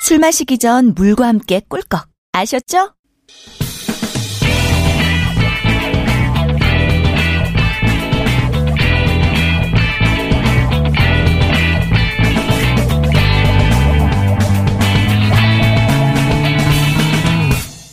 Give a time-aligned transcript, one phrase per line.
[0.00, 2.94] 술 마시기 전 물과 함께 꿀꺽 아셨죠?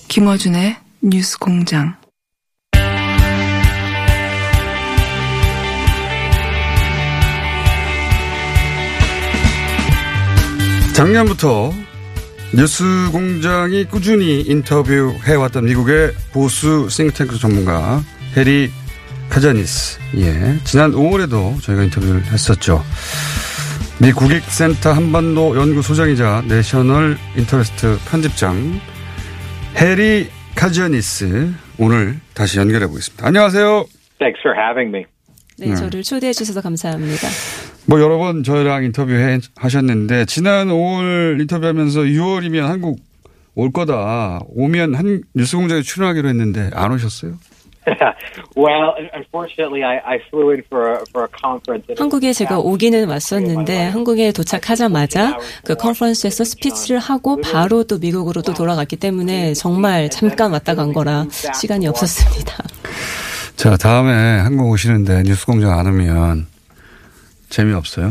[0.09, 1.95] 김어준의 뉴스 공장.
[10.93, 11.71] 작년부터
[12.53, 18.01] 뉴스 공장이 꾸준히 인터뷰해왔던 미국의 보수 싱크탱크 전문가
[18.35, 18.69] 해리
[19.29, 19.99] 카자니스.
[20.17, 20.57] 예.
[20.65, 22.83] 지난 5월에도 저희가 인터뷰를 했었죠.
[24.01, 28.81] 미 국익센터 한반도 연구소장이자 내셔널 인터레스트 편집장
[29.77, 33.27] 해리 카자니스 오늘 다시 연결해 보겠습니다.
[33.27, 33.85] 안녕하세요.
[34.19, 35.05] Thanks for having me.
[35.57, 37.27] 네, 저를 초대해 주셔서 감사합니다.
[37.85, 42.99] 뭐 여러 번 저희랑 인터뷰 해, 하셨는데 지난 5월 인터뷰하면서 6월이면 한국
[43.55, 44.39] 올 거다.
[44.49, 47.33] 오면 한 뉴스공장에 출연하기로 했는데 안 오셨어요?
[48.55, 51.83] well, unfortunately, I, I flew in for a, for a conference.
[51.89, 57.97] and it was 한국에 제가 오기는 왔었는데 한국에 도착하자마자 그 컨퍼런스에서 스피치를 하고 바로 또
[57.97, 62.63] 미국으로 또 돌아갔기 때문에 정말 잠깐 왔다 간 거라 시간이 없었습니다.
[63.55, 66.50] 자, 다음에 한국 오시는데 뉴스공장 안 오면
[67.51, 68.07] 재미없어요.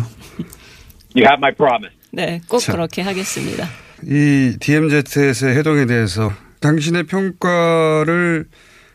[1.16, 1.96] You have my promise.
[2.12, 2.72] 네, 꼭 자.
[2.72, 3.69] 그렇게 하겠습니다.
[4.05, 8.46] 이 DMZ에서의 해동에 대해서 당신의 평가를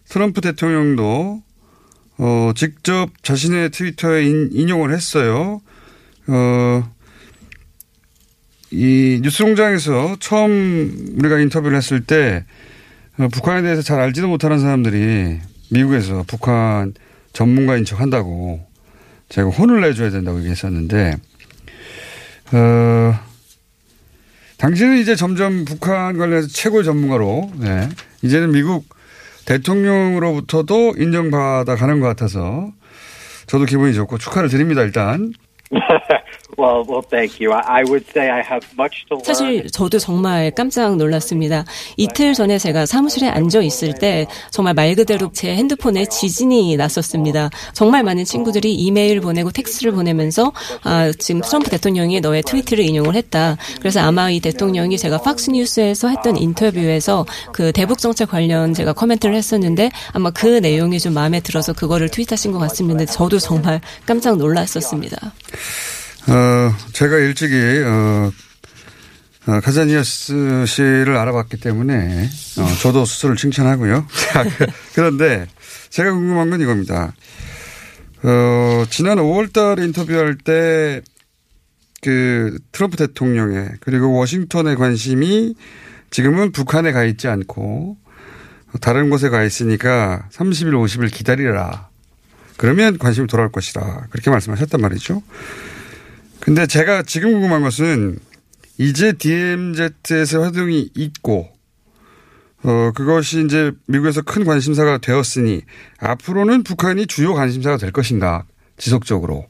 [0.08, 1.44] 트럼프 대통령도
[2.18, 5.62] 어, 직접 자신의 트위터에 인, 인용을 했어요.
[6.28, 6.90] 어,
[8.72, 12.46] 이 뉴스공장에서 처음 우리가 인터뷰를 했을 때
[13.18, 15.40] 어, 북한에 대해서 잘 알지도 못하는 사람들이
[15.72, 16.94] 미국에서 북한
[17.34, 18.66] 전문가인 척 한다고
[19.30, 21.16] 제가 혼을 내줘야 된다고 얘기했었는데
[22.54, 23.20] 어,
[24.58, 27.90] 당신은 이제 점점 북한 관련해서 최고의 전문가로, 네.
[28.22, 28.88] 이제는 미국
[29.46, 32.72] 대통령으로부터도 인정받아 가는 것 같아서
[33.48, 35.34] 저도 기분이 좋고 축하를 드립니다, 일단.
[36.58, 37.54] well, well, thank you.
[37.54, 39.26] I, would say I have much to learn.
[39.26, 41.66] 사실 저도 정말 깜짝 놀랐습니다.
[41.98, 47.50] 이틀 전에 제가 사무실에 앉아 있을 때 정말 말 그대로 제 핸드폰에 지진이 났었습니다.
[47.74, 50.52] 정말 많은 친구들이 이메일 보내고 텍스트를 보내면서
[50.84, 53.58] 아, 지금 트럼프 대통령이 너의 tweet를 인용을 했다.
[53.80, 59.36] 그래서 아마 이 대통령이 제가 팍스 뉴스에서 했던 인터뷰에서 그 대북 정책 관련 제가 코멘트를
[59.36, 63.06] 했었는데 아마 그 내용이 좀 마음에 들어서 그거를 tweet하신 것 같습니다.
[63.06, 65.34] 저도 정말 깜짝 놀랐었습니다.
[66.28, 67.54] 어, 제가 일찍이,
[67.86, 68.32] 어,
[69.48, 74.08] 어, 카자니아스 씨를 알아봤기 때문에, 어, 저도 스스로를 칭찬하고요.
[74.32, 74.66] 자, 그-
[74.96, 75.46] 그런데
[75.90, 77.14] 제가 궁금한 건 이겁니다.
[78.24, 81.02] 어, 지난 5월 달에 인터뷰할 때,
[82.02, 85.54] 그, 트럼프 대통령의, 그리고 워싱턴의 관심이
[86.10, 87.98] 지금은 북한에 가 있지 않고,
[88.82, 91.88] 다른 곳에 가 있으니까 30일, 50일 기다리라.
[92.58, 94.08] 그러면 관심이 돌아올 것이다.
[94.10, 95.22] 그렇게 말씀하셨단 말이죠.
[96.40, 98.20] 근데 제가 지금 궁금한 것은
[98.78, 101.50] 이제 DMZ에서 활동이 있고
[102.64, 105.62] 어 그것이 이제 미국에서 큰 관심사가 되었으니
[106.00, 108.46] 앞으로는 북한이 주요 관심사가 될 것인가
[108.78, 109.48] 지속적으로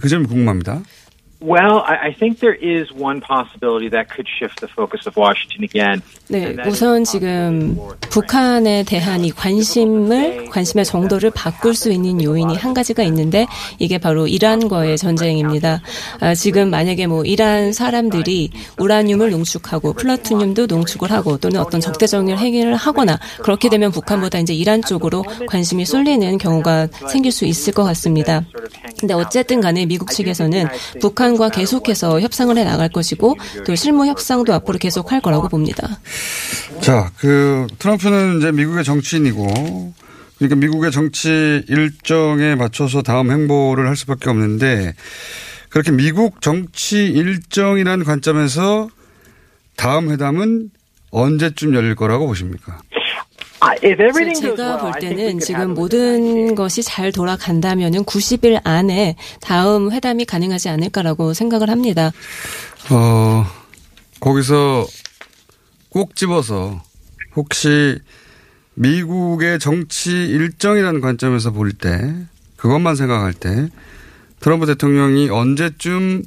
[0.00, 0.82] 그 점이 궁금합니다.
[1.42, 6.02] Well, I, think there is one possibility that could shift the focus of Washington again.
[6.28, 7.78] 네, 우선 지금
[8.10, 13.46] 북한에 대한 이 관심을 관심의 정도를 바꿀 수 있는 요인이 한 가지가 있는데
[13.78, 15.80] 이게 바로 이란과의 전쟁입니다.
[16.20, 22.76] 아, 지금 만약에 뭐 이란 사람들이 우라늄을 농축하고 플라토늄도 농축을 하고 또는 어떤 적대적인 행위를
[22.76, 28.44] 하거나 그렇게 되면 북한보다 이제 이란 쪽으로 관심이 쏠리는 경우가 생길 수 있을 것 같습니다.
[28.98, 30.66] 근데 어쨌든 간에 미국 측에서는
[31.00, 36.00] 북한 과 계속해서 협상을 해 나갈 것이고 또 실무 협상도 앞으로 계속 할 거라고 봅니다.
[36.80, 39.92] 자, 그 트럼프는 이제 미국의 정치인이고
[40.38, 44.94] 그러니까 미국의 정치 일정에 맞춰서 다음 행보를 할 수밖에 없는데
[45.68, 48.88] 그렇게 미국 정치 일정이라는 관점에서
[49.76, 50.70] 다음 회담은
[51.10, 52.80] 언제쯤 열릴 거라고 보십니까?
[54.34, 61.34] 제가 well, 볼 때는 지금 모든 것이 잘 돌아간다면은 90일 안에 다음 회담이 가능하지 않을까라고
[61.34, 62.10] 생각을 합니다.
[62.90, 63.44] 어,
[64.20, 64.86] 거기서
[65.90, 66.82] 꼭 집어서
[67.36, 67.98] 혹시
[68.74, 72.14] 미국의 정치 일정이라는 관점에서 볼 때
[72.56, 73.68] 그것만 생각할 때
[74.40, 76.22] 트럼프 대통령이 언제쯤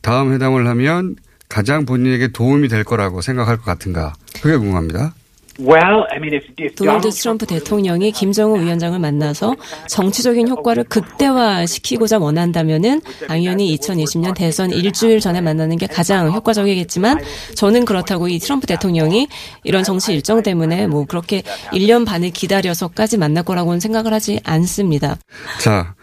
[0.00, 1.16] 다음 회담을 하면
[1.48, 5.14] 가장 본인에게 도움이 될 거라고 생각할 것 같은가 그게 궁금합니다.
[5.58, 9.56] Well, I mean, if, if 도널드 Donald 트럼프 대통령이 김정은 위원장을 만나서
[9.88, 17.20] 정치적인 효과를 극대화시키고자 원한다면은 당연히 2020년 대선 일주일 전에 만나는 게 가장 효과적이겠지만
[17.54, 19.28] 저는 그렇다고 이 트럼프 대통령이
[19.64, 21.42] 이런 정치 일정 때문에 뭐 그렇게
[21.72, 25.16] 1년 반을 기다려서까지 만날 거라고는 생각을 하지 않습니다.
[25.60, 25.94] 자,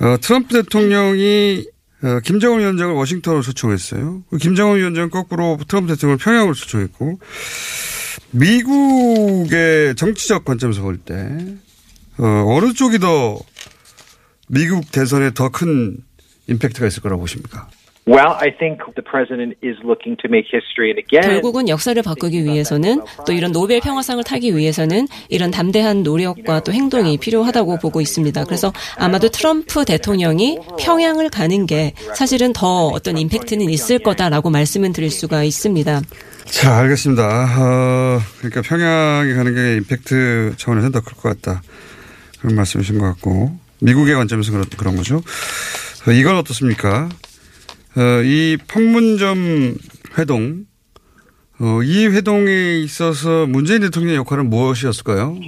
[0.00, 1.66] 어, 트럼프 대통령이
[2.02, 4.22] 어, 김정은 위원장을 워싱턴으로 초청했어요.
[4.30, 7.18] 그 김정은 위원장 거꾸로 트럼프 대통령을 평양으로 초청했고
[8.30, 11.14] 미국의 정치적 관점에서 볼때
[12.18, 13.38] 어, 어느 쪽이 더
[14.48, 15.98] 미국 대선에 더 큰
[16.48, 17.68] 임팩트가 있을 거라고 보십니까?
[18.08, 22.42] Well, I think the president is looking to make history, and again, 결국은 역사를 바꾸기
[22.42, 28.44] 위해서는 또 이런 노벨 평화상을 타기 위해서는 이런 담대한 노력과 또 행동이 필요하다고 보고 있습니다.
[28.44, 35.10] 그래서 아마도 트럼프 대통령이 평양을 가는 게 사실은 더 어떤 임팩트는 있을 거다라고 말씀을 드릴
[35.10, 36.00] 수가 있습니다.
[36.46, 37.44] 자, 알겠습니다.
[37.60, 41.60] 어, 그러니까 평양에 가는 게 임팩트 차원에서는 더클 것 같다.
[42.40, 45.16] 그런 말씀이신 것 같고 미국의 관점에서 그런, 그런 거죠.
[46.06, 47.10] 어, 이건 어떻습니까?
[47.98, 49.76] 어, 이 판문점
[50.16, 50.66] 회동,
[51.60, 55.38] 어, 이 회동에 있어서 문재인 대통령의 역할은 무엇이었을까요?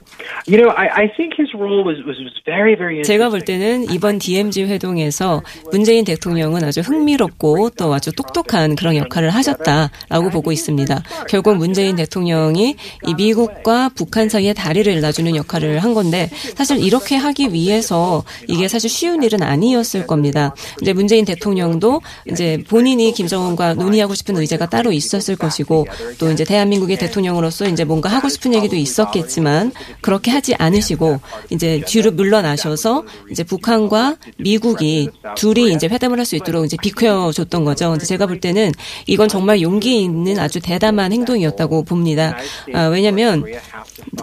[0.48, 3.40] you know, I, I think his role was, was, was very, very 제가 볼.
[3.40, 10.52] 때는 이번 DMZ 회동에서 문재인 대통령은 아주 흥미롭고 또 아주 똑똑한 그런 역할을 하셨다라고 보고
[10.52, 11.02] 있습니다.
[11.28, 17.52] 결국 문재인 대통령이 이 미국과 북한 사이에 다리를 놔주는 역할을 한 건데 사실 이렇게 하기
[17.52, 20.54] 위해서 이게 사실 쉬운 일은 아니었을 겁니다.
[20.82, 25.86] 이제 문재인 대통령도 이제 본인이 김정은과 논의하고 싶은 의제가 따로 있었을 것이고
[26.18, 31.20] 또 이제 대한민국의 대통령으로서 이제 뭔가 하고 싶은 얘기도 있었겠지만 그렇게 하지 않으시고
[31.50, 37.64] 이제 뒤로 물러나셔서 이제 북한과 미국이 둘이 이제 회담을 할 수 있도록 이제 비켜 줬던
[37.64, 37.90] 거죠.
[37.90, 38.70] 근데 제가 볼 때는
[39.08, 42.36] 이건 정말 용기 있는 아주 대담한 행동이었다고 봅니다.
[42.72, 43.42] 아, 왜냐하면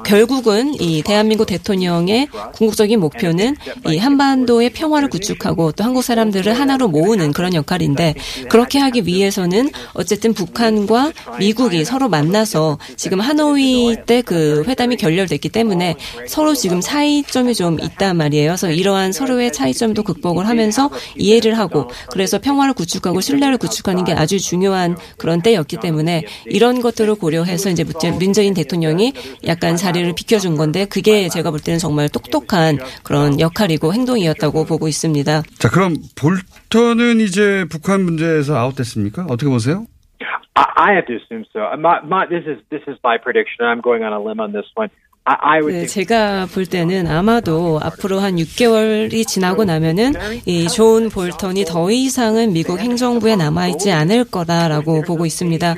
[0.05, 3.55] 결국은 이 대한민국 대통령의 궁극적인 목표는
[3.89, 8.15] 이 한반도의 평화를 구축하고 또 한국 사람들을 하나로 모으는 그런 역할인데
[8.49, 15.47] 그렇게 하기 위해서는 어쨌든 북한과 미국 이 서로 만나서 지금 하노이 때 그 회담이 결렬됐기
[15.49, 15.95] 때문에
[16.27, 18.49] 서로 지금 차이점이 좀 있단 말이에요.
[18.49, 24.37] 그래서 이러한 서로의 차이점도 극복을 하면서 이해를 하고 그래서 평화를 구축하고 신뢰를 구축하는 게 아주
[24.39, 27.85] 중요한 그런 때였기 때문에 이런 것들을 고려해서 이제
[28.19, 29.13] 문재인 대통령이
[29.45, 35.43] 약간 자리를 비켜준 건데 그게 제가 볼 때는 정말 똑똑한 그런 역할이고 행동이었다고 보고 있습니다.
[35.57, 39.25] 자, 그럼 볼턴은 이제 북한 문제에서 아웃됐습니까?
[39.29, 39.85] 어떻게 보세요?
[40.57, 41.59] I, I have to assume so.
[41.77, 43.65] My, my, this is this is my prediction.
[43.65, 44.89] I'm going on a limb on this one.
[45.25, 50.13] I, I would 네, 제가 볼 때는 아마도 앞으로 한 6개월이 지나고 나면은
[50.45, 55.75] 이 존 볼턴이 더 이상은 미국 행정부에 남아있지 않을 거다라고 보고 있습니다.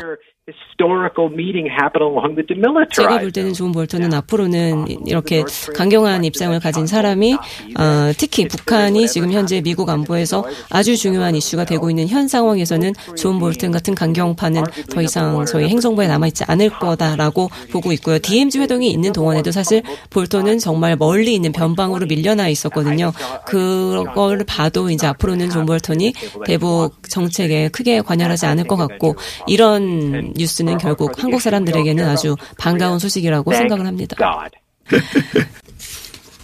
[0.79, 2.95] Historical meeting happen along the demilitarized.
[2.95, 5.43] 제가 볼 때는 존 볼턴은 앞으로는 이렇게
[5.75, 11.89] 강경한 입장을 가진 사람이 어, 특히 북한이 지금 현재 미국 안보에서 아주 중요한 이슈가 되고
[11.89, 17.91] 있는 현 상황에서는 존 볼턴 같은 강경파는 더 이상 저희 행정부에 남아있지 않을 거다라고 보고
[17.93, 18.19] 있고요.
[18.19, 23.11] DMZ 회동이 있는 동안에도 사실 볼턴은 정말 멀리 있는 변방으로 밀려나 있었거든요.
[23.45, 26.13] 그걸 봐도 이제 앞으로는 존 볼턴이
[26.45, 29.15] 대북 정책에 크게 관여하지 않을 것 같고
[29.47, 34.15] 이런 뉴스는 결국 한국 사람들에게는 아주 반가운 소식이라고 생각을 합니다.
[34.17, 34.57] God.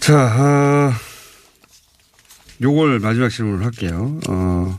[0.00, 0.92] 자, 아,
[2.62, 4.18] 요걸 마지막 질문을 할게요.
[4.28, 4.78] 어,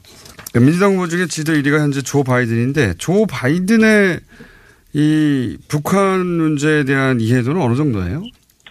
[0.52, 4.20] 그러니까 민주당 후보 중에 지지도 1위가 현재 조 바이든인데 조 바이든의
[4.94, 8.24] 이 북한 문제에 대한 이해도는 어느 정도예요?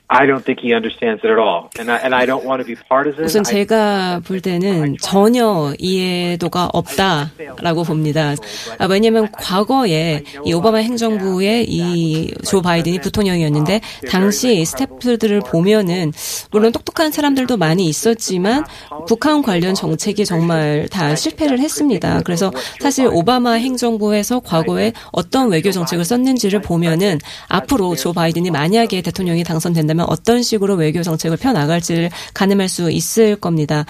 [0.08, 2.64] I don't think he understands it at all, and I, and I don't want to
[2.64, 3.24] be partisan.
[3.24, 8.34] 우선 제가 볼 때는 전혀 이해도가 없다라고 봅니다.
[8.78, 16.12] 아, 왜냐하면 과거에 이 오바마 행정부의 이 조 바이든이 부통령이었는데 당시 스태프들을 보면은
[16.52, 18.64] 물론 똑똑한 사람들도 많이 있었지만
[19.08, 22.20] 북한 관련 정책이 정말 다 실패를 했습니다.
[22.24, 29.42] 그래서 사실 오바마 행정부에서 과거에 어떤 외교 정책을 썼는지를 보면은 앞으로 조 바이든이 만약에 대통령이
[29.42, 33.84] 당선된다면 어떤 식으로 외교 정책을 펴 나갈지를 가늠할 수 있을 겁니다.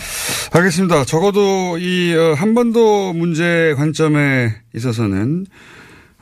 [0.53, 1.05] 알겠습니다.
[1.05, 5.47] 적어도 이 어, 한반도 문제 관점에 있어서는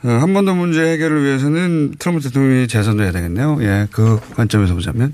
[0.03, 3.57] 어, 한반도 문제 해결을 위해서는 트럼프 대통령이 재선돼야 되겠네요.
[3.61, 5.13] 예, 그 관점에서 보자면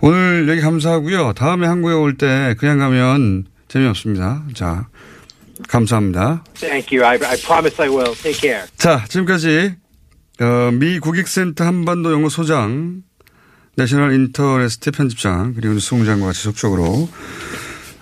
[0.00, 1.32] 오늘 여기 감사하고요.
[1.34, 4.42] 다음에 한국에 올 때 그냥 가면 재미없습니다.
[4.54, 4.86] 자,
[5.68, 6.44] 감사합니다.
[6.54, 7.06] Thank you.
[7.06, 8.14] I, I promise I will.
[8.14, 8.66] Take care.
[8.76, 9.74] 자, 지금까지
[10.40, 13.02] 어, 미 국익센터 한반도 연구 소장,
[13.78, 17.08] 내셔널 인터레스트 편집장, 그리고 뉴스 공장과 같이 지속적으로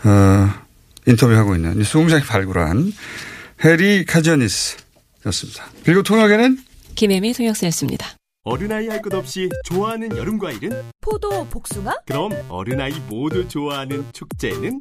[0.05, 0.49] 어,
[1.07, 2.93] 인터뷰하고 있는 뉴스 공장이 발굴한
[3.63, 5.67] 해리 카지아니스였습니다.
[5.85, 6.59] 그리고 통역에는
[6.95, 8.07] 김혜미 통역사였습니다.
[8.45, 10.83] 어른아이 할 것 없이 좋아하는 여름 과일은?
[11.03, 14.81] 포도, 복숭아, 그럼 어른아이 모두 좋아하는 축제는?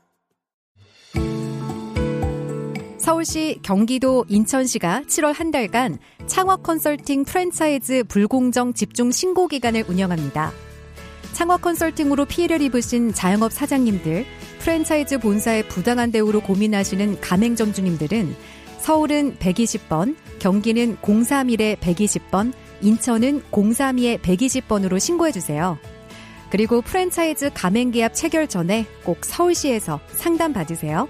[3.11, 10.53] 서울시, 경기도, 인천시가 7월 한 달간 창업 컨설팅 프랜차이즈 불공정 집중 신고 기간을 운영합니다.
[11.33, 14.25] 창업 컨설팅으로 피해를 입으신 자영업 사장님들,
[14.59, 18.33] 프랜차이즈 본사의 부당한 대우로 고민하시는 가맹점주님들은
[18.79, 25.77] 서울은 120번, 경기는 031에 120번, 인천은 032에 120번으로 신고해 주세요.
[26.49, 31.09] 그리고 프랜차이즈 가맹계약 체결 전에 꼭 서울시에서 상담 받으세요.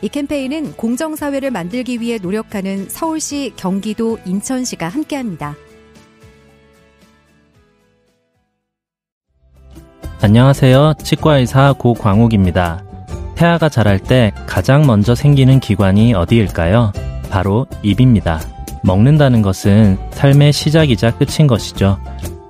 [0.00, 5.56] 이 캠페인은 공정사회를 만들기 위해 노력하는 서울시, 경기도, 인천시가 함께합니다.
[10.20, 10.94] 안녕하세요.
[11.02, 12.84] 치과의사 고광욱입니다.
[13.34, 16.92] 태아가 자랄 때 가장 먼저 생기는 기관이 어디일까요?
[17.30, 18.40] 바로 입입니다.
[18.84, 21.98] 먹는다는 것은 삶의 시작이자 끝인 것이죠.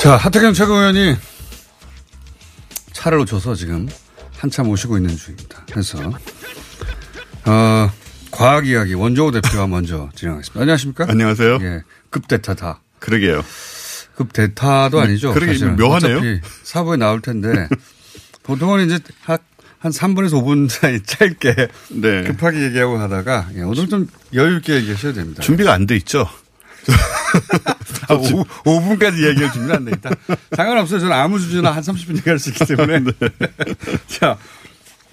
[0.00, 1.16] 자, 하태경 최고위원이
[2.92, 3.88] 차를 놓쳐서 지금
[4.38, 5.64] 한참 오시고 있는 중입니다.
[5.70, 5.98] 그래서,
[7.44, 7.90] 어,
[8.30, 10.60] 과학 이야기 원조호 대표와 먼저 진행하겠습니다.
[10.60, 11.06] 안녕하십니까?
[11.08, 11.58] 안녕하세요.
[11.60, 11.82] 예.
[12.10, 12.80] 급대타다.
[12.98, 13.44] 그러게요.
[14.16, 15.32] 급대타도 아니죠.
[15.34, 15.76] 그러게 사실은.
[15.76, 16.20] 묘하네요.
[16.62, 17.68] 사부에 나올 텐데
[18.42, 19.38] 보통은 이제 한,
[19.78, 21.54] 한 3분에서 5분 사이 짧게
[21.90, 22.24] 네.
[22.24, 25.42] 급하게 얘기하고 하다가 예, 오늘 좀 여유 있게 얘기하셔야 됩니다.
[25.42, 26.28] 준비가 안 돼 있죠.
[28.08, 30.10] 아, 5, 5분까지 얘기할 준비는 안돼 있다.
[30.56, 31.00] 상관없어요.
[31.00, 33.00] 저는 아무 주제나 한 30분 얘기할 수 있기 때문에.
[34.08, 34.36] 자,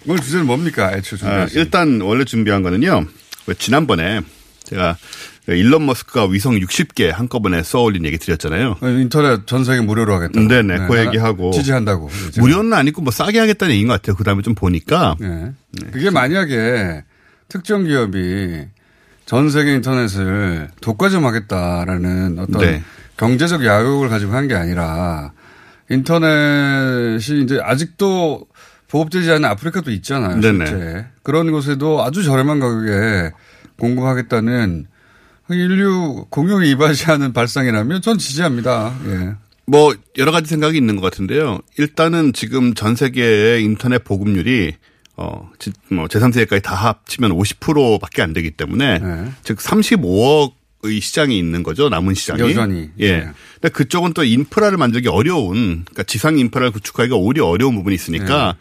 [0.07, 0.91] 오늘 주제는 뭡니까?
[0.93, 1.31] 애초 준비.
[1.33, 3.05] 아, 일단 원래 준비한 거는요.
[3.45, 4.21] 왜 지난번에
[4.63, 4.97] 제가
[5.47, 8.77] 일론 머스크가 위성 60개 한꺼번에 쏘올린 얘기 드렸잖아요.
[8.81, 10.41] 인터넷 전 세계 무료로 하겠다.
[10.41, 10.87] 네네.
[10.87, 11.51] 그 얘기하고.
[11.51, 12.09] 지지한다고.
[12.37, 14.15] 무료는 아니고 뭐 싸게 하겠다는 얘기인 것 같아요.
[14.17, 15.15] 그 다음에 좀 보니까.
[15.19, 15.51] 네.
[15.93, 17.03] 그게 만약에
[17.47, 18.65] 특정 기업이
[19.27, 22.81] 전 세계 인터넷을 독과점하겠다라는 어떤 네.
[23.17, 25.33] 경제적 야욕을 가지고 한 게 아니라
[25.89, 28.47] 인터넷이 이제 아직도
[28.87, 30.39] 보급되지 않은 아프리카도 있잖아요.
[30.39, 30.65] 네네.
[30.65, 31.05] 실제.
[31.23, 33.31] 그런 곳에도 아주 저렴한 가격에
[33.77, 34.87] 공급하겠다는
[35.49, 38.93] 인류 공용에 이바지하는 발상이라면 전 지지합니다.
[39.07, 39.33] 예.
[39.65, 41.59] 뭐 여러 가지 생각이 있는 것 같은데요.
[41.77, 44.75] 일단은 지금 전 세계의 인터넷 보급률이
[45.17, 49.31] 어, 지- 뭐 제3세계까지 다 합치면 50%밖에 안 되기 때문에 네.
[49.43, 51.89] 즉 35억 의 시장이 있는 거죠.
[51.89, 52.39] 남은 시장이.
[52.39, 52.91] 여전히.
[52.99, 53.11] 예.
[53.17, 53.27] 네.
[53.55, 58.59] 근데 그쪽은 또 인프라를 만들기 어려운 그러니까 지상 인프라를 구축하기가 오히려 어려운 부분이 있으니까 네.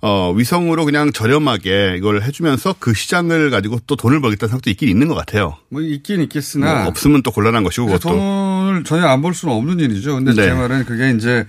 [0.00, 5.06] 어, 위성으로 그냥 저렴하게 이걸 해주면서 그 시장을 가지고 또 돈을 벌겠다는 생각도 있긴 있는
[5.06, 5.58] 것 같아요.
[5.68, 8.14] 뭐 있긴 있겠으나 뭐 없으면 또 곤란한 것이고 그 그것도.
[8.16, 10.14] 돈을 전혀 안 벌 수는 없는 일이죠.
[10.14, 10.46] 근데 네.
[10.46, 11.44] 제 말은 그게 이제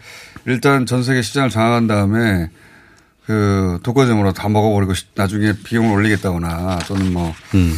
[0.45, 2.49] 일단 전 세계 시장을 장악한 다음에
[3.25, 7.75] 그 독과점으로 다 먹어버리고 시- 나중에 비용을 올리겠다거나 또는 뭐 음.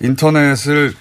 [0.00, 0.94] 인터넷을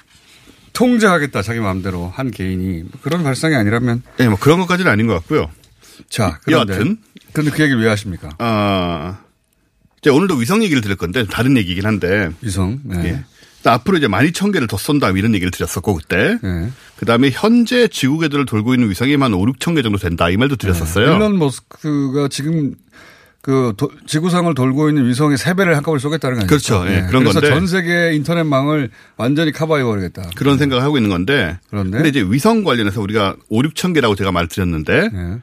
[0.74, 5.13] 통제하겠다 자기 마음대로 한 개인이 뭐 그런 발상이 아니라면 예, 뭐 그런 것까지는 아닌 것
[5.15, 5.50] 같고요.
[6.10, 6.98] 자 그런데 여하튼.
[7.34, 8.29] 근데 그 얘기를 왜 하십니까?
[8.39, 9.19] 아,
[10.01, 12.29] 이제 오늘도 위성 얘기를 드릴 건데 다른 얘기긴 한데.
[12.41, 12.79] 위성.
[12.84, 13.03] 네.
[13.05, 13.24] 예.
[13.63, 16.38] 또 앞으로 이제 12,000개를 더 쏜다 이런 얘기를 드렸었고 그때.
[16.41, 16.72] 네.
[16.96, 20.38] 그 다음에 현재 지구 궤도를 돌고 있는 위성이 한 5, 6천 개 정도 된다 이
[20.38, 21.13] 말도 드렸었어요.
[21.15, 22.74] 일론 머스크가 지금
[23.47, 26.49] 그 도- 지구상을 돌고 있는 위성의 세 배를 한꺼번에 쏘겠다는 거 아니죠?
[26.49, 26.83] 그렇죠.
[26.93, 27.47] 예, 그런 그래서 건데.
[27.55, 30.31] 전 세계 인터넷망을 완전히 커버해버리겠다.
[30.35, 31.57] 그런 생각을 하고 있는 건데.
[31.69, 31.91] 그런데?
[31.99, 35.37] 근데 이제 위성 관련해서 우리가 5, 6천 개라고 제가 말드렸는데 네.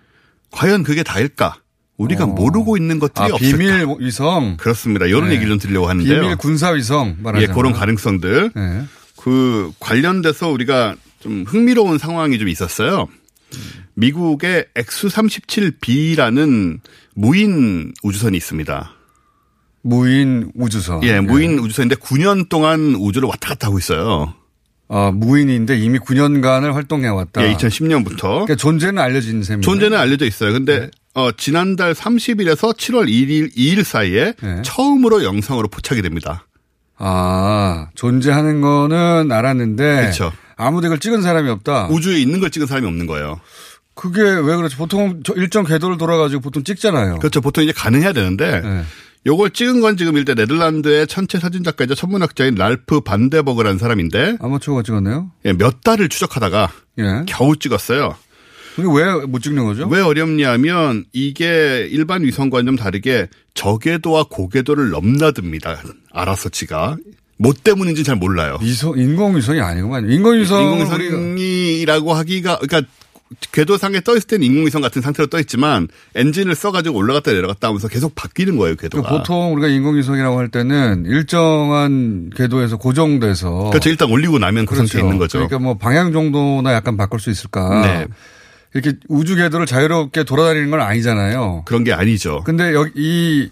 [0.50, 1.56] 과연 그게 다일까?
[1.96, 3.56] 우리가 모르고 있는 것들이 아, 없을까?
[3.56, 4.58] 비밀 위성.
[4.58, 5.06] 그렇습니다.
[5.06, 5.36] 이런 네.
[5.36, 6.20] 얘기를 좀 드리려고 하는데요.
[6.20, 7.56] 비밀 군사 위성 예, 말하자면.
[7.56, 8.50] 그런 가능성들.
[8.54, 8.82] 네.
[9.16, 13.06] 그 관련돼서 우리가 좀 흥미로운 상황이 좀 있었어요.
[13.94, 16.80] 미국의 X-37B라는
[17.14, 18.92] 무인 우주선이 있습니다.
[19.82, 21.02] 무인 우주선.
[21.04, 24.34] 예, 무인 우주선인데 9년 동안 우주를 왔다 갔다 하고 있어요.
[24.88, 27.46] 아, 무인인데 이미 9년간을 활동해 왔다.
[27.46, 28.20] 예, 2010년부터.
[28.20, 29.62] 그러니까 존재는 알려진 셈이에요.
[29.62, 30.52] 존재는 알려져 있어요.
[30.52, 34.62] 근데 어, 지난달 30일에서 7월 1일, 2일 사이에 네.
[34.62, 36.46] 처음으로 영상으로 포착이 됩니다.
[36.96, 40.32] 아, 존재하는 거는 알았는데 그렇죠.
[40.56, 41.88] 아무도 이걸 찍은 사람이 없다.
[41.88, 43.40] 우주에 있는 걸 찍은 사람이 없는 거예요.
[43.94, 44.76] 그게 왜 그렇지?
[44.76, 47.18] 보통 저 일정 궤도를 돌아가지고 보통 찍잖아요.
[47.20, 47.40] 그렇죠.
[47.40, 48.82] 보통 이제 가능해야 되는데 네.
[49.26, 55.30] 요걸 찍은 건 지금 일단 네덜란드의 천체 사진 작가이자 천문학자인 랄프 반데버그라는 사람인데 아마추어가 찍었네요.
[55.46, 57.22] 예, 몇 달을 추적하다가 예.
[57.26, 58.16] 겨우 찍었어요.
[58.76, 59.86] 그게 왜 못 찍는 거죠?
[59.86, 65.80] 왜 어렵냐면 이게 일반 위성과는 좀 다르게 저궤도와 고궤도를 넘나듭니다.
[66.12, 66.96] 알아서 지가.
[67.36, 68.58] 뭐 때문인지 잘 몰라요.
[68.60, 70.10] 위성, 인공위성이 아니구만.
[70.10, 70.62] 인공위성.
[70.62, 72.88] 인공위성이라고 하기가 그러니까
[73.52, 78.14] 궤도상에 떠 있을 때는 인공위성 같은 상태로 떠 있지만 엔진을 써가지고 올라갔다 내려갔다 하면서 계속
[78.14, 79.08] 바뀌는 거예요 궤도가.
[79.08, 83.70] 그 보통 우리가 인공위성이라고 할 때는 일정한 궤도에서 고정돼서.
[83.70, 83.90] 그렇죠.
[83.90, 85.38] 일단 올리고 나면 그 상태에 있는 거죠.
[85.38, 87.82] 그러니까 뭐 방향 정도나 약간 바꿀 수 있을까.
[87.82, 88.06] 네.
[88.74, 91.62] 이렇게 우주 궤도를 자유롭게 돌아다니는 건 아니잖아요.
[91.64, 92.42] 그런 게 아니죠.
[92.44, 93.50] 근데 여기 이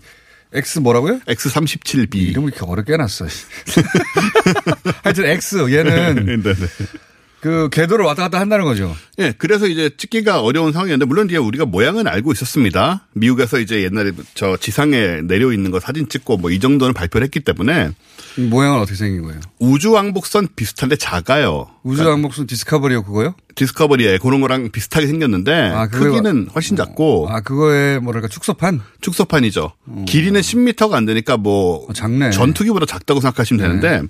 [0.55, 1.21] X 뭐라고요?
[1.21, 2.15] X37B.
[2.17, 3.27] 이름을 이렇게 어렵게 해놨어.
[5.03, 6.55] 하여튼 X 얘는 네 네.
[7.43, 8.95] 그 궤도를 왔다 갔다 한다는 거죠.
[9.19, 13.09] 예, 그래서 이제 찍기가 어려운 상황이었는데 물론 이제 우리가 모양은 알고 있었습니다.
[13.15, 17.41] 미국에서 이제 옛날에 저 지상에 내려 있는 거 사진 찍고 뭐 이 정도는 발표를 했기
[17.41, 17.91] 때문에
[18.37, 19.41] 모양은 어떻게 생긴 거예요?
[19.59, 21.67] 우주 왕복선 비슷한데 작아요.
[21.83, 23.35] 우주 왕복선 디스커버리요 그거요?
[23.57, 28.81] 디스커버리에 그런 거랑 비슷하게 생겼는데 아, 크기는 훨씬 작고 아 그거에 뭐랄까 축소판?
[29.01, 29.73] 축소판이죠.
[30.07, 32.31] 길이는 10m가 안 되니까 뭐 어, 작네.
[32.31, 34.03] 전투기보다 작다고 생각하시면 되는데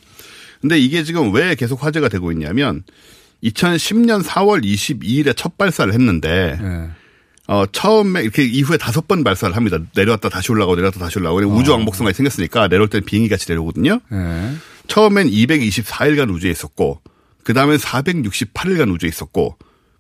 [0.61, 2.83] 근데 이게 지금 왜 계속 화제가 되고 있냐면
[3.43, 6.89] 2010년 4월 22일에 첫 발사를 했는데 네.
[7.49, 9.79] 어, 처음에 이렇게 이후에 다섯 번 발사를 합니다.
[9.97, 11.51] 내려왔다 다시 올라가고 내려왔다 다시 올라가고.
[11.51, 11.55] 어.
[11.57, 14.01] 우주 왕복선까지 생겼으니까 내려올 때는 비행기 같이 내려오거든요.
[14.11, 14.53] 네.
[14.87, 17.01] 처음엔 224일간 우주에 있었고,
[17.43, 19.57] 그 다음엔 468일간 우주에 있었고,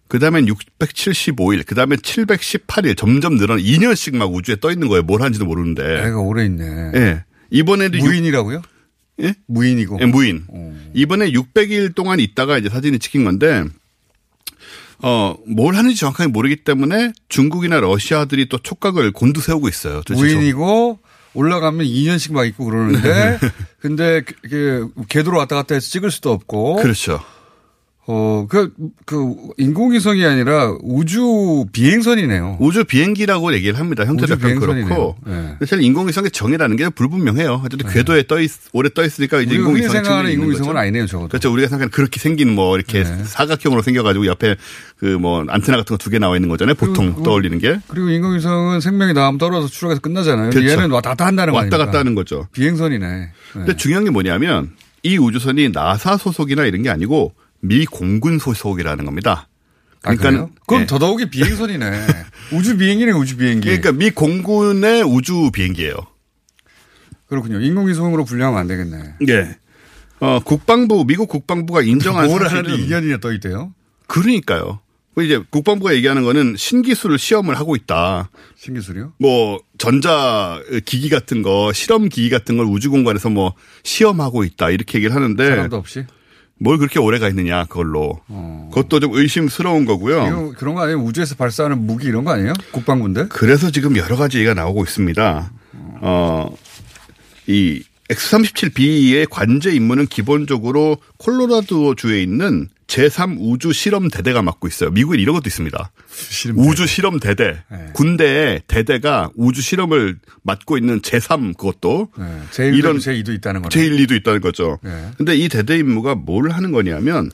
[0.08, 5.02] 그 다음엔 675일, 그 다음엔 718일 점점 늘어나 2년씩 막 우주에 떠 있는 거예요.
[5.02, 6.04] 뭘 하는지도 모르는데.
[6.06, 6.92] 애가 오래 있네.
[6.94, 7.24] 예.
[7.50, 8.62] 이번에도 육- 무인이라고요?
[9.20, 9.34] 예?
[9.46, 9.98] 무인이고.
[10.00, 10.46] 예, 무인.
[10.94, 13.64] 이번에 600일 동안 있다가 이제 사진이 찍힌 건데,
[15.04, 20.02] 어, 뭘 하는지 정확하게 모르기 때문에 중국이나 러시아들이 또 촉각을 곤두세우고 있어요.
[20.34, 20.98] 무인이고
[21.34, 23.38] 올라가면 2년씩 막 있고 그러는데
[23.80, 27.20] 근데 그- 그 궤도로 왔다 갔다 해서 찍을 수도 없고 그렇죠.
[28.04, 28.72] 어, 그,
[29.06, 32.56] 그, 인공위성이 아니라 우주 비행선이네요.
[32.58, 34.04] 우주 비행기라고 얘기를 합니다.
[34.04, 34.58] 형태도 약간.
[34.58, 35.14] 그렇고.
[35.24, 35.54] 네.
[35.60, 37.62] 사실 인공위성의 정의라는 게 불분명해요.
[37.64, 40.78] 어쨌든 궤도에 떠 있, 오래 떠 있으니까 이제 인공위성이 생각하는 인공위성은 거죠.
[40.80, 41.28] 아니네요, 적어도.
[41.28, 41.52] 그렇죠.
[41.52, 44.56] 우리가 생각하는 그렇게 생긴 뭐 이렇게 사각형으로 생겨가지고 옆에
[44.98, 46.74] 그 뭐 안테나 같은 거 두 개 나와 있는 거잖아요.
[46.74, 47.78] 보통 그리고- 떠올리는 게.
[47.86, 50.50] 그리고 인공위성은 생명이 나오면 떨어져서 추락해서 끝나잖아요.
[50.50, 50.68] 그렇죠.
[50.68, 51.78] 얘는 왔다 갔다 한다는 거 왔다?
[51.78, 52.48] 갔다 하는 거죠.
[52.52, 53.06] 비행선이네.
[53.08, 53.28] 네.
[53.52, 54.70] 근데 중요한 게 뭐냐면
[55.04, 59.48] 이 우주선이 나사 소속이나 이런 게 아니고 미 공군 소속이라는 겁니다.
[60.02, 60.50] 아, 그래요?
[60.66, 60.86] 그럼 예.
[60.86, 62.06] 더더욱이 비행선이네.
[62.52, 63.66] 우주 비행기네, 우주 비행기.
[63.66, 65.94] 그러니까 미 공군의 우주 비행기예요.
[67.28, 67.60] 그렇군요.
[67.60, 69.14] 인공위성으로 분류하면 안 되겠네.
[69.28, 69.56] 예.
[70.18, 73.72] 어, 국방부, 미국 국방부가 인정한 뭘 사실은 하는데 2년이나 떠 있대요?
[74.08, 74.80] 그러니까요.
[75.14, 78.30] 그 이제 국방부가 얘기하는 거는 신기술을 시험을 하고 있다.
[78.56, 79.12] 신기술이요?
[79.18, 84.98] 뭐 전자 기기 같은 거, 실험 기기 같은 걸 우주 공간에서 뭐 시험하고 있다 이렇게
[84.98, 86.06] 얘기를 하는데 사람도 없이?
[86.62, 88.20] 뭘 그렇게 오래가 있느냐 그걸로.
[88.70, 90.20] 그것도 좀 의심스러운 거고요.
[90.22, 90.52] 어.
[90.56, 90.98] 그런 거 아니에요?
[90.98, 92.52] 우주에서 발사하는 무기 이런 거 아니에요?
[92.70, 93.26] 국방부인데?
[93.28, 95.52] 그래서 지금 여러 가지 얘기가 나오고 있습니다.
[96.00, 96.54] 어,
[97.46, 104.90] 이 X-37B의 관제 임무는 기본적으로 콜로라도 주에 있는 제3 우주 실험 대대가 맡고 있어요.
[104.90, 105.90] 미국에 이런 것도 있습니다.
[106.56, 107.62] 우주 실험 대대.
[107.70, 107.86] 네.
[107.94, 112.08] 군대에 대대가 우주 실험을 맡고 있는 제3 그것도
[112.52, 113.74] 제1도 이런 제2도 있다는 거네.
[113.74, 114.78] 제1, 2도 있다는 거죠.
[114.82, 115.10] 네.
[115.16, 117.30] 근데 이 대대 임무가 뭘 하는 거냐면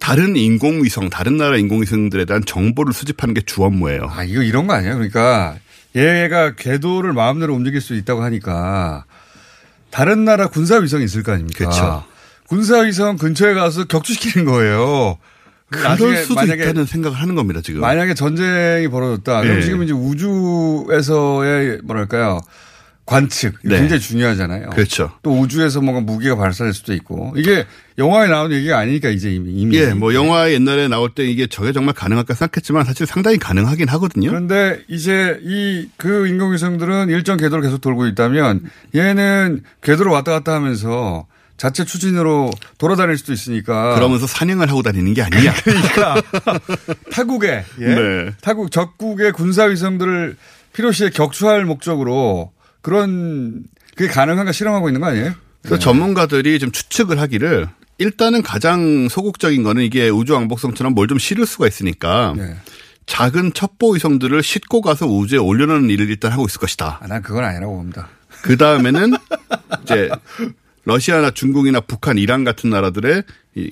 [0.00, 4.08] 다른 인공위성, 다른 나라 인공위성들에 대한 정보를 수집하는 게 주 업무예요.
[4.10, 4.94] 아, 이거 이런 거 아니에요?
[4.94, 5.56] 그러니까
[5.94, 9.04] 얘가 궤도를 마음대로 움직일 수 있다고 하니까
[9.90, 11.58] 다른 나라 군사 위성이 있을 거 아닙니까?
[11.58, 12.04] 그렇죠.
[12.48, 15.18] 군사위성 근처에 가서 격추시키는 거예요.
[15.70, 17.80] 그럴 수도 만약에 있다는 생각을 하는 겁니다, 지금.
[17.80, 19.40] 만약에 전쟁이 벌어졌다.
[19.40, 19.62] 그럼 네.
[19.62, 22.40] 지금 이제 우주에서의 뭐랄까요.
[23.06, 23.80] 관측 네.
[23.80, 24.70] 굉장히 중요하잖아요.
[24.70, 25.12] 그렇죠.
[25.22, 27.66] 또 우주에서 뭔가 무기가 발사될 수도 있고 이게
[27.98, 31.72] 영화에 나오는 얘기가 아니니까 이제 이미 이미 예, 뭐 영화 옛날에 나올 때 이게 저게
[31.72, 34.30] 정말 가능할까 생각했지만 사실 상당히 가능하긴 하거든요.
[34.30, 38.62] 그런데 이제 이 그 인공위성들은 일정 궤도를 계속 돌고 있다면
[38.94, 45.22] 얘는 궤도를 왔다 갔다 하면서 자체 추진으로 돌아다닐 수도 있으니까 그러면서 사냥을 하고 다니는 게
[45.22, 45.54] 아니야.
[45.62, 46.20] 그러니까
[47.12, 47.86] 타국에 예?
[47.86, 48.30] 네.
[48.42, 50.36] 타국 적국의 군사 위성들을
[50.72, 53.62] 필요시에 격추할 목적으로 그런
[53.96, 55.32] 그게 가능한가 실험하고 있는 거 아니에요?
[55.62, 61.46] 그래서 전문가들이 좀 추측을 하기를 일단은 가장 소극적인 거는 이게 우주 왕복성처럼 뭘 좀 실을
[61.46, 62.56] 수가 있으니까 네.
[63.06, 66.98] 작은 첩보 위성들을 싣고 가서 우주에 올려놓는 일을 일단 하고 있을 것이다.
[67.02, 68.08] 아, 난 그건 아니라고 봅니다.
[68.42, 69.12] 그 다음에는
[69.84, 70.08] 이제
[70.84, 73.22] 러시아나 중국이나 북한, 이란 같은 나라들의
[73.56, 73.70] 이,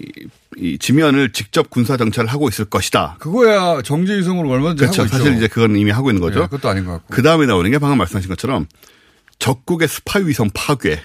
[0.57, 3.17] 이 지면을 직접 군사 정찰을 하고 있을 것이다.
[3.19, 5.07] 그거야 정제 위성으로 얼마든지 그렇죠.
[5.07, 6.41] 사실 이제 그건 이미 하고 있는 거죠.
[6.41, 7.15] 예, 그것도 아닌 것 같고.
[7.15, 8.67] 그 다음에 나오는 게 방금 말씀하신 것처럼
[9.39, 11.01] 적국의 스파이 위성 파괴.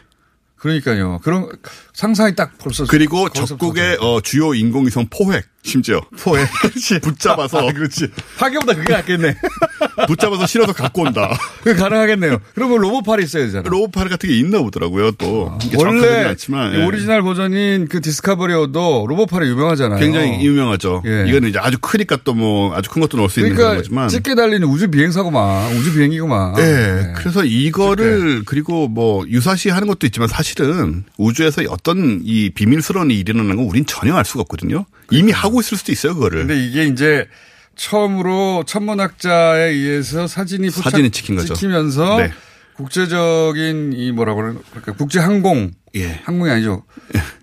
[0.57, 1.19] 그러니까요.
[1.23, 1.49] 그런
[1.93, 8.73] 상상이 딱 벌써 그리고 적국의 어, 주요 인공위성 포획 심지어 그렇지 붙잡아서 아, 그렇지 파괴보다
[8.73, 9.35] 그게 낫겠네.
[10.07, 11.37] 붙잡아서 실어서 갖고 온다.
[11.63, 12.39] 그 가능하겠네요.
[12.55, 13.67] 그러면 로봇팔이 있어야 되잖아.
[13.69, 15.11] 로봇팔 같은 게 있나 보더라고요.
[15.11, 16.85] 또 정확하지는 원래 않지만 이 예.
[16.85, 19.99] 오리지널 버전인 그 디스커버리호도 로봇팔이 유명하잖아요.
[19.99, 21.03] 굉장히 유명하죠.
[21.05, 21.25] 예.
[21.27, 24.09] 이거는 이제 아주 크니까 또 뭐 아주 큰 것도 넣을 수 있는 그러니까 거지만.
[24.09, 26.53] 집게 달린 우주 비행기구만 우주 비행기구만.
[26.59, 26.61] 예.
[26.61, 27.13] 네.
[27.15, 33.55] 그래서 이거를 그리고 뭐 유사시 하는 것도 있지만 사실은 우주에서 어떤 이 비밀스러운 일이 일어나는
[33.55, 34.85] 건 우린 전혀 알 수가 없거든요.
[35.09, 36.39] 이미 하고 있을 수도 있어요, 그거를.
[36.47, 37.27] 근데 이게 이제
[37.75, 41.53] 처음으로 천문학자에 의해서 사진이 포착- 사진이 찍힌 거죠.
[41.53, 42.31] 찍히면서 네.
[42.75, 46.21] 국제적인 이 뭐라고 그러나 그러니까 국제 항공 예.
[46.23, 46.83] 항공이 아니죠.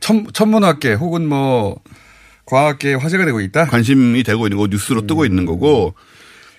[0.01, 1.81] 천, 천문학계 혹은 뭐
[2.47, 3.67] 과학계에 화제가 되고 있다.
[3.67, 5.95] 관심이 되고 있는 거 뉴스로 뜨고 있는 거고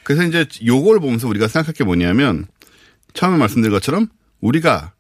[0.04, 2.46] 그래서 이제 요걸 보면서 우리가 생각할 게 뭐냐면
[3.14, 4.08] 처음에 말씀드린 것처럼
[4.42, 4.94] 우리가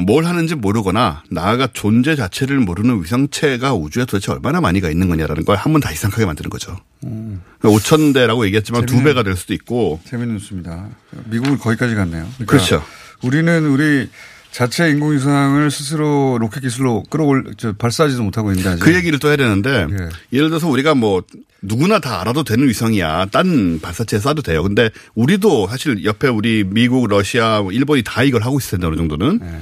[0.00, 5.56] 뭘 하는지 모르거나 나아가 존재 자체를 모르는 위성체가 우주에 도대체 얼마나 많이가 있는 거냐라는 걸
[5.56, 6.76] 한 번 다시 생각하게 만드는 거죠.
[7.04, 10.00] 음, 5천 대라고 얘기했지만 두 재밌는- 배가 될 수도 있고.
[10.08, 10.88] 재밌는 뉴스입니다.
[11.26, 12.22] 미국은 거기까지 갔네요.
[12.34, 12.82] 그러니까 그렇죠.
[13.22, 14.08] 우리는 우리
[14.54, 18.82] 자체 인공위성을 스스로 로켓 기술로 끌어올 저 발사하지도 못하고 있는데 아직.
[18.84, 20.08] 그 얘기를 또 해야 되는데 예.
[20.32, 21.24] 예를 들어서 우리가 뭐
[21.60, 23.26] 누구나 다 알아도 되는 위성이야.
[23.32, 24.62] 딴 발사체에 쏴도 돼요.
[24.62, 28.94] 근데 우리도 사실 옆에 우리 미국, 러시아, 뭐 일본이 다 이걸 하고 있을 텐데 어느
[28.94, 29.40] 정도는.
[29.42, 29.60] 네.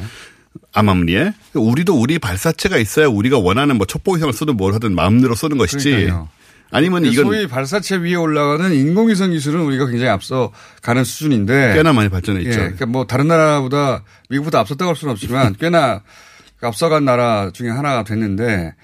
[0.74, 1.32] 암암리에.
[1.54, 5.90] 우리도 우리 발사체가 있어야 우리가 원하는 뭐 첩보 위성을 쏘든 뭘 하든 마음대로 쏘는 것이지.
[5.90, 6.28] 그러니까요.
[6.72, 12.08] 아니면 이건 소위 발사체 위에 올라가는 인공위성 기술은 우리가 굉장히 앞서 가는 수준인데 꽤나 많이
[12.08, 12.52] 발전해 있죠.
[12.52, 16.02] 예, 그러니까 뭐 다른 나라보다 미국보다 앞섰다고 할 수는 없지만 꽤나
[16.62, 18.74] 앞서간 나라 중에 하나가 됐는데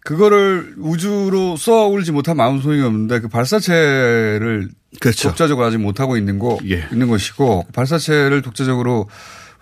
[0.00, 4.68] 그거를 우주로 쏘아올리지 못한 마음 소용이 없는데 그 발사체를
[5.00, 5.28] 그렇죠.
[5.28, 6.86] 독자적으로 아직 못하고 있는 거 예.
[6.90, 9.08] 있는 것이고 발사체를 독자적으로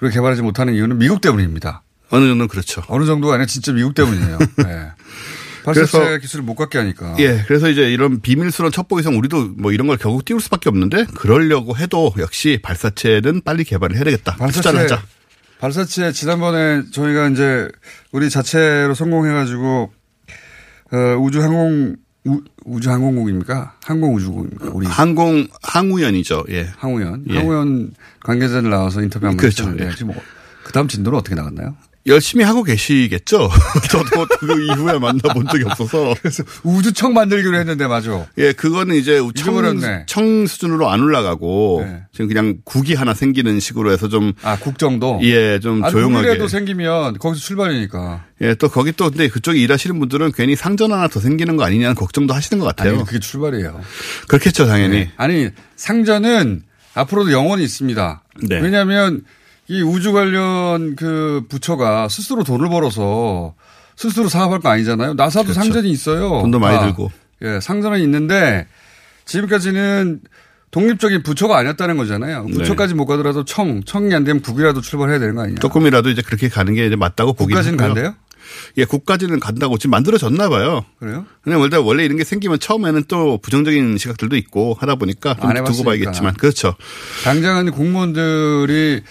[0.01, 1.83] 우리가 개발하지 못하는 이유는 미국 때문입니다.
[2.11, 2.83] 어느 정도는 그렇죠.
[2.89, 4.39] 어느 정도가 아니라 진짜 미국 때문이에요.
[4.59, 4.65] 네.
[5.75, 7.17] 발사체 그래서- 기술을 못 갖게 하니까.
[7.19, 7.43] 예.
[7.47, 11.77] 그래서 이제 이런 비밀스러운 첩보 위성 우리도 뭐 이런 걸 결국 띄울 수밖에 없는데 그러려고
[11.77, 14.37] 해도 역시 발사체는 빨리 개발을 해야 되겠다.
[14.51, 15.03] 투자를 하자.
[15.61, 17.69] 발사체 지난번에 저희가 이제
[18.13, 19.93] 우리 자체로 성공해가지고
[20.93, 23.75] 어, 우주 항공 우, 우주 항공국입니까?
[23.85, 24.71] 항공 우주국입니까?
[24.73, 26.45] 우리 항공 항우연이죠.
[26.51, 26.69] 예.
[26.77, 27.39] 항우연 예.
[27.39, 29.65] 항우연 관계자들 나와서 인터뷰 한번 그렇죠.
[29.65, 30.05] 했는데 예.
[30.05, 30.15] 뭐
[30.65, 31.77] 그다음 진도는 어떻게 나갔나요?
[32.09, 33.51] 열심히 하고 계시겠죠.
[33.91, 36.15] 저도 그 이후에 만나본 적이 없어서.
[36.21, 38.27] 그래서 우주청 만들기로 했는데 맞아.
[38.39, 40.05] 예, 그거는 이제 청, 잊어버렸네.
[40.07, 42.03] 청 수준으로 안 올라가고 네.
[42.13, 45.21] 지금 그냥 국이 하나 생기는 식으로 해서 좀 아 국 정도.
[45.23, 46.27] 예, 좀 아니, 조용하게.
[46.29, 48.25] 국이라도 생기면 거기서 출발이니까.
[48.43, 51.95] 예, 또 거기 또 근데 그쪽에 일하시는 분들은 괜히 상전 하나 더 생기는 거 아니냐는
[51.95, 52.95] 걱정도 하시는 것 같아요.
[52.97, 53.81] 아니 그게 출발이에요.
[54.29, 54.97] 그렇겠죠, 당연히.
[54.97, 55.13] 네.
[55.17, 56.63] 아니 상전은
[56.95, 58.23] 앞으로도 영원히 있습니다.
[58.49, 58.61] 네.
[58.61, 59.23] 왜냐하면
[59.69, 63.55] 이 우주 관련 그 부처가 스스로 돈을 벌어서
[63.97, 65.15] 스스로 사업할 거 아니잖아요.
[65.15, 65.61] 나사도 그렇죠.
[65.61, 66.41] 상전이 있어요.
[66.41, 66.87] 돈도 많이 다.
[66.87, 67.11] 들고.
[67.43, 68.67] 예, 상전은 있는데
[69.27, 70.21] 지금까지는
[70.71, 72.45] 독립적인 부처가 아니었다는 거잖아요.
[72.45, 72.53] 네.
[72.53, 75.59] 부처까지 못 가더라도 청, 청이 안 되면 국이라도 출발해야 되는 거 아니냐.
[75.61, 77.77] 조금이라도 이제 그렇게 가는 게 이제 맞다고 보긴 국까지는.
[77.79, 78.15] 간대요?
[78.79, 80.85] 예, 국까지는 간다고 지금 만들어졌나 봐요.
[80.99, 81.27] 그래요?
[81.43, 85.85] 그냥 원래 원래 이런 게 생기면 처음에는 또 부정적인 시각들도 있고 하다 보니까 좀안 두고.
[85.85, 86.75] 봐야겠지만 그렇죠.
[87.25, 89.03] 당장은 공무원들이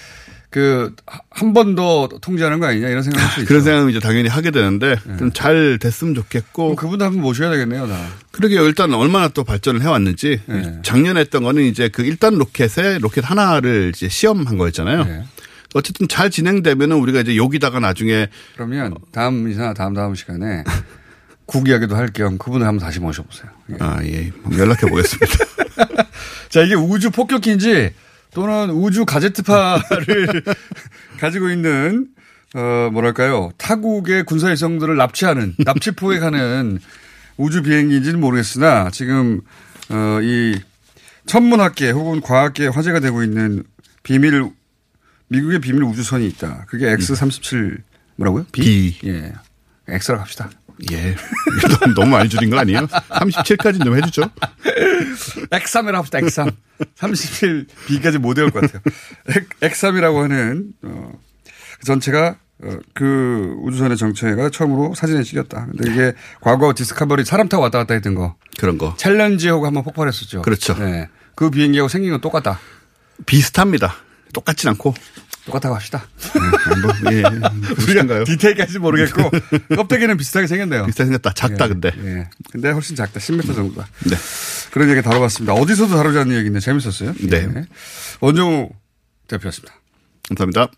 [0.58, 0.94] 그
[1.30, 3.48] 한 번 더 통제하는 거 아니냐 이런 생각할 수 있죠.
[3.48, 8.08] 그런 생각은 이제 당연히 하게 되는데 좀잘 됐으면 좋겠고 그분도 한번 모셔야 되겠네요, 나.
[8.32, 8.64] 그러게요.
[8.66, 10.80] 일단 얼마나 또 발전을 해왔는지 네.
[10.84, 15.04] 작년에 했던 거는 이제 그 1단 로켓에 로켓 하나를 이제 시험한 거였잖아요.
[15.06, 15.24] 네.
[15.76, 20.64] 어쨌든 잘 진행되면은 우리가 이제 여기다가 나중에 그러면 다음 이사 다음 다음 시간에
[21.46, 23.50] 국 이야기도 할 겸 그분을 한번 다시 모셔보세요.
[23.72, 23.76] 예.
[23.80, 24.32] 아, 예.
[24.58, 25.34] 연락해 보겠습니다.
[26.50, 27.94] 자 이게 우주 폭격기인지
[28.38, 30.44] 또는 우주 가제트파를
[31.20, 32.06] 가지고 있는
[32.54, 36.78] 어 뭐랄까요 타국의 군사 일성들을 납치하는 납치 포획하는
[37.38, 39.42] 우주 비행기인지는 모르겠으나 지금
[39.90, 40.54] 어이
[41.26, 43.64] 천문학계 혹은 과학계 화제가 되고 있는
[44.04, 44.52] 비밀
[45.30, 46.66] 미국의 비밀 우주선이 있다.
[46.68, 47.82] 그게 X37
[48.18, 48.46] 뭐라고요?
[48.52, 49.00] B.
[49.04, 49.34] 예.
[49.88, 50.52] X라고 합시다.
[50.92, 51.16] 예.
[51.80, 52.86] 너무, 너무 많이 줄인 거 아니에요?
[52.86, 54.30] 37까지 좀 해주죠.
[55.50, 56.20] X3이라고 합시다.
[56.20, 56.67] X3.
[56.98, 58.82] 37B까지 못 외울 것 같아요.
[59.62, 61.12] X3이라고 하는 어,
[61.80, 65.68] 그 전체가 어, 그 우주선의 정체가 처음으로 사진에 찍혔다.
[65.68, 68.36] 근데 이게 과거 디스커버리 사람 타고 왔다 갔다 했던 거.
[68.60, 68.96] 그런 거.
[68.98, 70.42] 챌린지하고 한번 폭발했었죠.
[70.42, 70.74] 그렇죠.
[70.76, 71.08] 네.
[71.36, 72.60] 그 비행기하고 생긴 건 똑같다.
[73.26, 73.96] 비슷합니다.
[74.34, 74.94] 똑같진 않고.
[75.46, 76.06] 똑같다고 합시다.
[76.34, 77.24] 네, 뭐, 예.
[77.84, 79.32] 우리가 디테일까지 모르겠고
[79.78, 80.86] 껍데기는 비슷하게 생겼네요.
[80.88, 81.34] 비슷하게 생겼다.
[81.34, 81.92] 작다 예, 근데.
[82.04, 82.30] 예.
[82.52, 83.20] 근데 훨씬 작다.
[83.20, 83.88] 10m 정도다.
[84.10, 84.16] 네.
[84.72, 85.54] 그런 얘기 다뤄봤습니다.
[85.54, 87.14] 어디서도 다루지 않는 얘기인데 재밌었어요.
[87.22, 87.48] 네.
[87.56, 87.66] 예.
[88.22, 88.70] 원종우
[89.28, 89.74] 대표였습니다.
[90.30, 90.72] 감사합니다.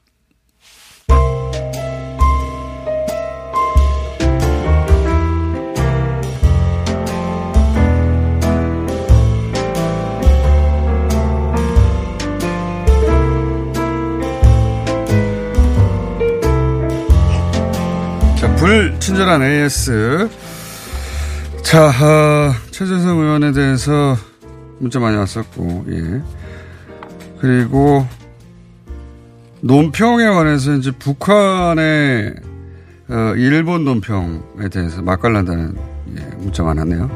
[18.39, 20.29] 자, 불친절한 AS.
[21.61, 24.15] 자, 어, 최재성 의원에 대해서
[24.77, 26.21] 문자 많이 왔었고, 예.
[27.41, 28.07] 그리고
[29.59, 32.35] 논평에 관해서 이제 북한의
[33.09, 35.75] 어, 일본 논평에 대해서 맛깔난다는
[36.17, 37.09] 예, 문자가 많았네요.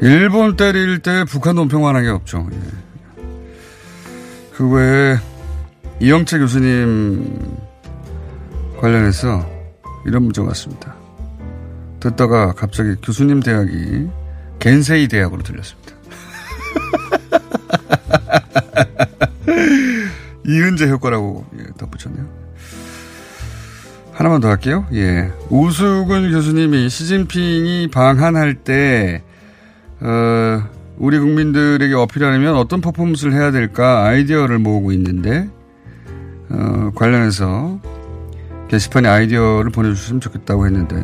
[0.00, 0.06] 예.
[0.06, 2.48] 일본 때릴 때 북한 논평만 한 게 없죠.
[2.50, 2.58] 예.
[4.54, 5.18] 그 외에
[6.00, 7.58] 이영채 교수님
[8.80, 9.46] 관련해서
[10.06, 10.94] 이런 문자가 왔습니다.
[12.10, 14.08] 듣다가 갑자기 교수님 대학이
[14.58, 15.94] 겐세이 대학으로 들렸습니다.
[20.46, 22.24] 이은재 효과라고 예, 덧붙였네요.
[24.12, 24.86] 하나만 더 할게요.
[24.94, 25.30] 예.
[25.50, 29.22] 우수근 교수님이 시진핑이 방한할 때,
[30.00, 30.62] 어,
[30.96, 35.50] 우리 국민들에게 어필하려면 어떤 퍼포먼스를 해야 될까 아이디어를 모으고 있는데,
[36.48, 37.78] 어, 관련해서
[38.68, 40.96] 게시판에 아이디어를 보내주셨으면 좋겠다고 했는데,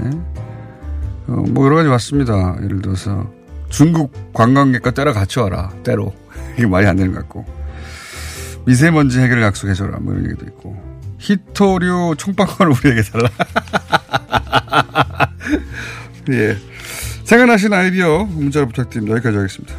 [1.29, 2.57] 어, 뭐 여러 가지 왔습니다.
[2.63, 3.31] 예를 들어서
[3.69, 5.71] 중국 관광객과 때려 같이 와라.
[5.83, 6.15] 때로.
[6.57, 7.45] 이게 말이 안 되는 것 같고.
[8.67, 9.99] 미세먼지 해결을 약속해줘라.
[10.01, 10.77] 뭐 이런 얘기도 있고.
[11.19, 13.29] 히토류 총방관을 우리에게 달라.
[16.31, 16.57] 예.
[17.25, 19.17] 생각나신 아이디어 문자로 부탁드립니다.
[19.17, 19.75] 여기까지 하겠습니다.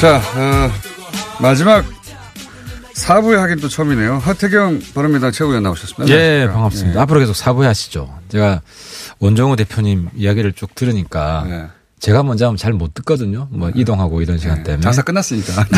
[0.00, 0.70] 자, 어,
[1.40, 1.84] 마지막
[2.94, 4.18] 4부에 하긴 또 처음이네요.
[4.18, 6.14] 하태경 바른미당 최고위원 나오셨습니다.
[6.14, 7.00] 예, 반갑습니다.
[7.00, 8.12] 앞으로 계속 4부에 하시죠.
[8.28, 8.60] 제가
[9.20, 11.66] 원정우 대표님 이야기를 쭉 들으니까 네.
[12.00, 13.48] 제가 먼저 하면 잘 못 듣거든요.
[13.50, 14.82] 뭐 이동하고 이런 시간 때문에.
[14.82, 15.64] 장사 끝났으니까.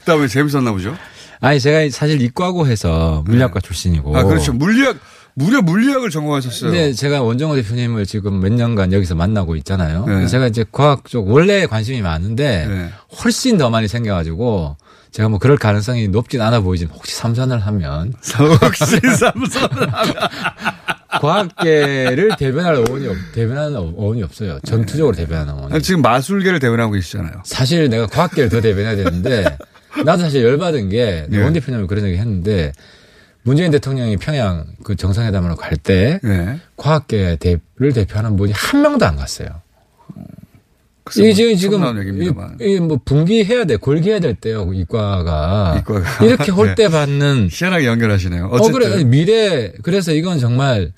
[0.00, 0.96] 그다음에 재밌었나 보죠?
[1.40, 4.16] 아니 제가 사실 이과고 해서 물리학과 출신이고.
[4.16, 4.52] 아 그렇죠.
[4.52, 4.96] 물리학
[5.38, 6.72] 무려 물리학을 전공하셨어요.
[6.72, 10.04] 근데 제가 원정호 대표님을 지금 몇 년간 여기서 만나고 있잖아요.
[10.06, 10.26] 네.
[10.26, 12.88] 제가 이제 과학 쪽 원래 관심이 많은데 네.
[13.22, 14.76] 훨씬 더 많이 생겨가지고
[15.12, 18.14] 제가 뭐 그럴 가능성이 높진 않아 보이지만 혹시 삼선을 하면
[18.62, 20.14] 혹시 삼선을 하면
[21.20, 24.58] 과학계를 대변할 어원이 없, 대변하는 어원이 없어요.
[24.66, 25.82] 전투적으로 대변하는 어원이.
[25.82, 27.42] 지금 마술계를 대변하고 계시잖아요.
[27.44, 29.56] 사실 내가 과학계를 더 대변해야 되는데
[30.04, 31.42] 나도 사실 열받은 게 네.
[31.42, 32.72] 원 대표님이 그런 얘기 했는데
[33.48, 36.60] 문재인 대통령이 평양 그 정상회담으로 갈때 네.
[36.76, 39.48] 과학계 대를 대표하는 분이 한 명도 안 갔어요.
[41.16, 41.82] 이게 뭐 지금.
[42.60, 44.70] 이, 이뭐 분기해야 돼, 골기해야 될 때요.
[44.74, 46.26] 이과가, 이과가.
[46.26, 48.44] 이렇게 홀대 받는 희한하게 연결하시네요.
[48.48, 50.92] 어 어쨌든 그래 미래 그래서 이건 정말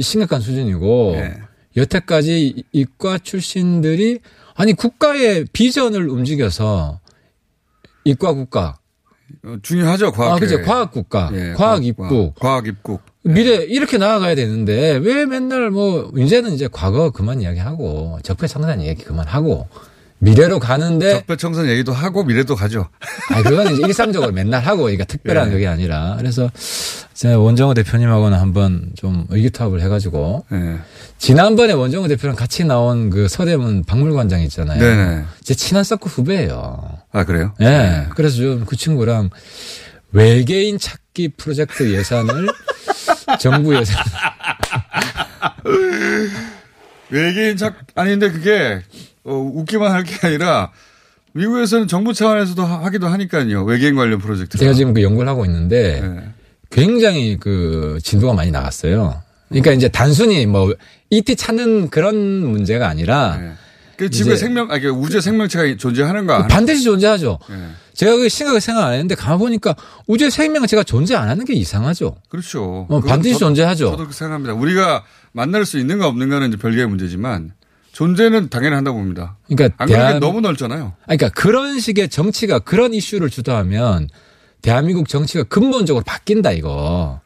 [0.00, 1.34] 심각한 수준이고 네.
[1.76, 4.20] 여태까지 이- 이과 출신들이
[4.54, 7.00] 아니 국가의 비전을 움직여서
[8.04, 8.79] 이과 국가 어,
[9.62, 10.34] 중요하죠 과학.
[10.34, 13.00] 아 그죠 과학 국가 예, 과학 입국 과학 입국.
[13.22, 19.68] 미래 이렇게 나아가야 되는데 왜 맨날 뭐 이제는 이제 과거 그만 이야기하고 적폐청산 얘기 그만하고
[20.22, 22.88] 미래로 가는데 적폐청산 얘기도 하고 미래도 가죠.
[23.32, 25.52] 아, 그거는 이제 일상적으로 맨날 하고, 그러니까 특별한 예.
[25.52, 26.16] 그게 아니라.
[26.18, 26.50] 그래서
[27.14, 30.44] 제가 원정호 대표님하고는 한번 좀 의기투합을 해가지고.
[30.52, 30.76] 예.
[31.16, 34.78] 지난번에 원정호 대표랑 같이 나온 그 서대문 박물관장 있잖아요.
[34.78, 35.24] 네네.
[35.42, 36.98] 제 친한 서클 후배예요.
[37.12, 37.54] 아 그래요?
[37.62, 38.06] 예.
[38.14, 39.30] 그래서 좀 그 친구랑
[40.12, 42.48] 외계인 찾기 프로젝트 예산을
[43.40, 44.02] 정부 예산.
[47.10, 48.82] 외계인 착 아니 근데 그게
[49.24, 50.70] 어, 웃기만 할 게 아니라
[51.32, 53.62] 미국에서는 정부 차원에서도 하- 하기도 하니까요.
[53.64, 54.58] 외계인 관련 프로젝트.
[54.58, 56.28] 제가 지금 그 연구를 하고 있는데 네.
[56.70, 59.22] 굉장히 그 진도가 많이 나갔어요.
[59.48, 60.72] 그러니까 이제 단순히 뭐
[61.10, 63.38] ET 찾는 그런 문제가 아니라
[63.96, 66.46] 그 지구에 생명, 아니, 우주에 생명체가 존재하는가?
[66.46, 67.38] 반드시 존재하죠.
[67.50, 67.56] 네.
[67.94, 69.74] 제가 그 생각을 생각 안 했는데 가만 보니까
[70.06, 72.16] 우주에 생명체가 존재 안 하는 게 이상하죠.
[72.28, 72.86] 그렇죠.
[72.88, 73.84] 어, 반드시 저도- 존재하죠.
[73.86, 74.54] 저도 그렇게 생각합니다.
[74.54, 77.52] 우리가 만날 수 있는가 없는가는 이제 별개의 문제지만
[78.04, 79.36] 존재는 당연히 한다고 봅니다.
[79.46, 80.94] 그러니까 대한- 너무 넓잖아요.
[81.04, 84.08] 그러니까 그런 식의 정치가 그런 이슈를 주도하면
[84.62, 87.20] 대한민국 정치가 근본적으로 바뀐다 이거.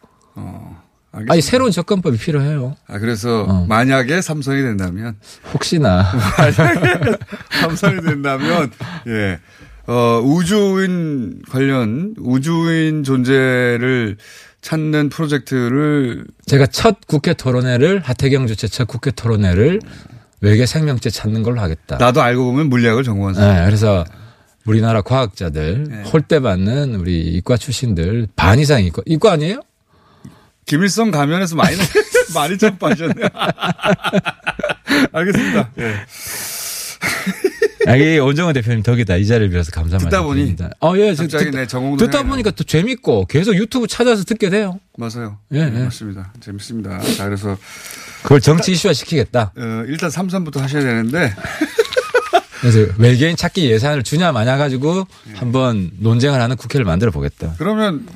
[1.13, 2.75] 아니 새로운 접근법이 필요해요.
[2.89, 3.67] 아, 그래서 어.
[3.69, 5.15] 만약에 삼성이 된다면
[5.53, 7.19] 혹시나 만약에
[7.53, 8.73] 삼성이 된다면
[9.07, 9.39] 예.
[9.87, 14.17] 어, 우주인 관련 우주인 존재를
[14.61, 19.79] 찾는 프로젝트를 제가 첫 국회 토론회를 하태경 주최 첫 국회 토론회를
[20.41, 21.97] 외계 생명체 찾는 걸로 하겠다.
[21.97, 23.57] 나도 알고 보면 물리학을 전공한 사람.
[23.57, 24.05] 네, 그래서
[24.67, 29.61] 우리나라 과학자들 홀대 받는 우리 이과 출신들 반 이상 이과 이과 아니에요?
[30.67, 31.77] 김일성 가면에서 많이
[32.35, 33.29] 많이 좀 빠졌네요.
[35.13, 35.71] 알겠습니다.
[35.79, 35.95] 예.
[37.87, 39.17] 아, 이게 원정원 대표님 덕이다.
[39.17, 40.57] 이 자리를 빌어서 감사 듣다 보니.
[40.81, 44.25] 어, 예, 저 갑자기 듣다, 내 전공도 듣다 생각이 보니까 또 재밌고 계속 유튜브 찾아서
[44.25, 44.81] 듣게 돼요.
[44.97, 45.39] 맞아요.
[45.53, 45.85] 예, 네, 예.
[45.85, 46.33] 맞습니다.
[46.41, 46.99] 재밌습니다.
[47.01, 47.59] 자, 그래서
[48.25, 49.53] 그걸 정치 이슈화 시키겠다.
[49.57, 51.35] 어, 일단 삼삼부터 하셔야 되는데
[52.61, 55.35] 그래서 외계인 찾기 예산을 주냐 마냐 가지고 예.
[55.37, 57.55] 한번 논쟁을 하는 국회를 만들어 보겠다.
[57.59, 58.07] 그러면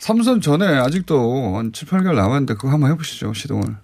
[0.00, 3.76] 삼선 전에 아직도 한 7, 8개월 남았는데 그거 한번 해보시죠 시동을.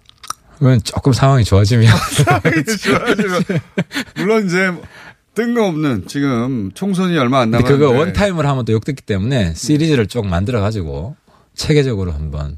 [0.57, 1.87] 그건 조금 상황이 좋아지면
[2.83, 3.43] 좋아지면
[4.17, 4.73] 물론 이제
[5.35, 10.59] 뜬금없는 지금 총선이 얼마 안 남았는데 그거 원타임으로 하면 또 욕듣기 때문에 시리즈를 쭉 만들어
[10.59, 11.15] 가지고
[11.55, 12.57] 체계적으로 한번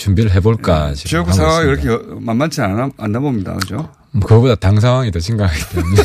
[0.00, 1.96] 준비를 해볼까 지금 지역 하고 상황이 있습니다.
[1.98, 3.54] 그렇게 만만치 않아 않나 봅니다.
[3.54, 3.90] 그죠?
[4.12, 6.02] 뭐 그거보다 당 상황이 더 심각하기 때문에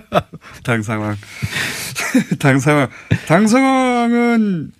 [0.64, 1.16] 당 상황.
[2.40, 2.88] 당 상황.
[3.26, 4.72] 당 상황은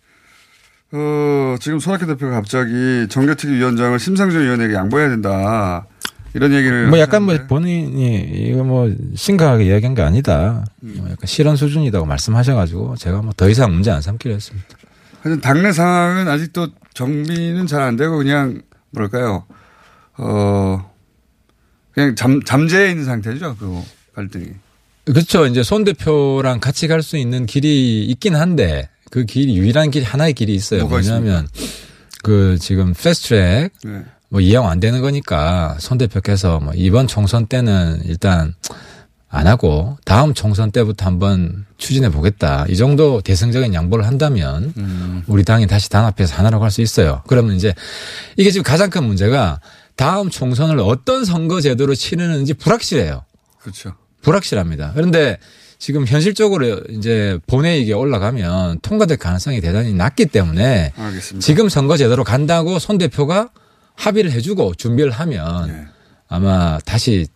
[0.90, 5.86] 어, 지금 손학규 대표가 갑자기 정개특위 위원장을 심상정 위원에게 양보해야 된다.
[6.34, 10.64] 이런 얘기를 뭐 약간 뭐 본인이 이거 뭐 심각하게 이야기한 게 아니다.
[10.80, 14.68] 뭐 약간 실언 수준이라고 말씀하셔가지고 제가 뭐 더 이상 문제 안 삼기로 했습니다.
[15.22, 19.44] 하여튼 당내 상황은 아직도 정비는 잘 안 되고 그냥 뭐랄까요.
[20.16, 20.90] 어
[21.92, 23.56] 그냥 잠 잠재해 있는 상태죠.
[23.58, 23.82] 그
[24.14, 24.46] 갈등이.
[25.04, 25.46] 그렇죠.
[25.46, 30.34] 이제 손 대표랑 같이 갈 수 있는 길이 있긴 한데 그 길이 유일한 길 하나의
[30.34, 30.86] 길이 있어요.
[30.86, 31.48] 뭐냐면
[32.22, 34.02] 그 지금 패스트트랙 네.
[34.28, 38.54] 뭐 이용 안 되는 거니까 손 대표께서 뭐 이번 총선 때는 일단
[39.30, 42.64] 안 하고 다음 총선 때부터 한번 추진해 보겠다.
[42.68, 45.22] 이 정도 대승적인 양보를 한다면 음.
[45.26, 47.22] 우리 당이 다시 단합해서 하나라고 할 수 있어요.
[47.26, 47.74] 그러면 이제
[48.36, 49.60] 이게 지금 가장 큰 문제가
[49.96, 53.24] 다음 총선을 어떤 선거 제도로 치르는지 불확실해요.
[53.60, 53.94] 그렇죠.
[54.22, 54.92] 불확실합니다.
[54.94, 55.38] 그런데
[55.78, 61.44] 지금 현실적으로 이제 본회의에 올라가면 통과될 가능성이 대단히 낮기 때문에 알겠습니다.
[61.44, 63.50] 지금 선거 제대로 간다고 손 대표가
[63.94, 65.84] 합의를 해주고 준비를 하면 네.
[66.28, 67.26] 아마 다시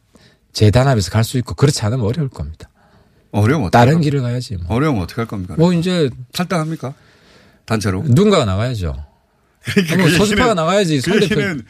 [0.53, 2.69] 재단합에서 갈 수 있고 그렇지 않으면 어려울 겁니다.
[3.31, 4.57] 어려움 다른 할 길을 가야지.
[4.57, 5.55] 뭐, 어려움 어떻게 할 겁니까?
[5.57, 6.93] 뭐 이제 탈당합니까?
[7.65, 8.03] 단체로.
[8.07, 8.95] 누군가가 나가야죠.
[9.65, 11.01] 그러니까 뭐 그 소수파가 얘기는- 나가야지.
[11.01, 11.63] 그손 대표.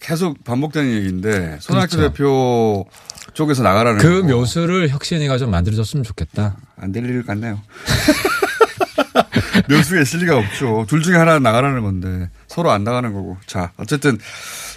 [0.00, 2.12] 계속 반복되는 얘기인데 손학규 그렇죠.
[2.12, 2.86] 대표
[3.34, 4.36] 쪽에서 나가라는 그 거고.
[4.38, 6.56] 묘수를 혁신이가 좀 만들어줬으면 좋겠다.
[6.76, 7.60] 안 될 일 같네요.
[9.68, 10.86] 묘수에 있을 리가 없죠.
[10.88, 13.36] 둘 중에 하나 나가라는 건데 서로 안 나가는 거고.
[13.46, 14.18] 자, 어쨌든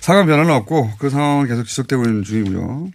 [0.01, 2.89] 상황 변화는 없고 그 상황은 계속 지속되고 있는 중이고요.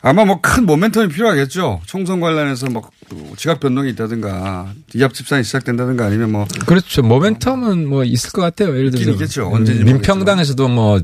[0.00, 1.80] 아마 뭐 큰 모멘텀이 필요하겠죠.
[1.86, 2.88] 총선 관련해서 뭐
[3.36, 7.02] 지각 변동이 있다든가 이합 집산이 시작된다든가 아니면 뭐 그렇죠.
[7.02, 8.76] 모멘텀은 뭐 있을 것 같아요.
[8.76, 9.48] 예를 들어서 있긴 있겠죠.
[9.48, 11.00] 언제인지 민평당에서도 뭐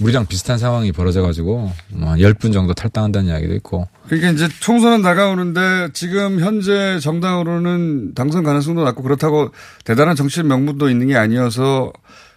[0.00, 3.88] 우리랑 비슷한 상황이 벌어져 가지고 뭐 10분 정도 탈당한다는 이야기도 있고.
[4.06, 9.50] 그러니까 이제 총선은 다가오는데 지금 현재 정당으로는 당선 가능성도 낮고 그렇다고
[9.84, 11.92] 대단한 정치적 명분도 있는 게 아니어서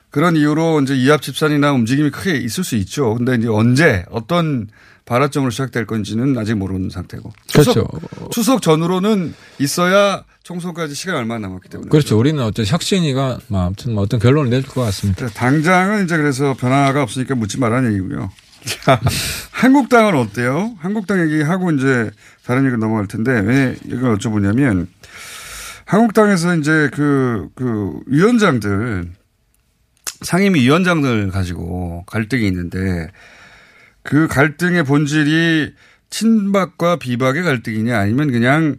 [0.10, 3.14] 그런 이유로 이제 이합 집산이나 움직임이 크게 있을 수 있죠.
[3.14, 4.68] 근데 이제 언제 어떤
[5.12, 7.34] 발화점으로 시작될 건지는 아직 모르는 상태고.
[7.48, 8.30] 추석, 그렇죠.
[8.32, 11.90] 추석 전후로는 있어야 총선까지 시간 얼마 남았기 때문에.
[11.90, 12.18] 그렇죠.
[12.18, 15.28] 우리는 어떤 혁신이가 뭐 아무튼 뭐 어떤 결론을 내줄 것 같습니다.
[15.28, 18.32] 당장은 이제 그래서 변화가 없으니까 묻지 말라는 얘기고요.
[18.64, 19.02] 자,
[19.52, 20.76] 한국당은 어때요?
[20.80, 22.10] 한국당 얘기하고 이제
[22.46, 24.88] 다른 얘기로 넘어갈 텐데 왜 이걸 여쭤보냐면
[25.84, 29.12] 한국당에서 이제 그, 그 위원장들
[30.22, 33.12] 상임위 위원장들 가지고 갈등이 있는데
[34.04, 35.74] 그 갈등의 본질이
[36.10, 38.78] 친박과 비박의 갈등이냐 아니면 그냥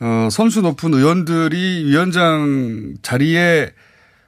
[0.00, 3.70] 어, 선수 높은 의원들이 위원장 자리에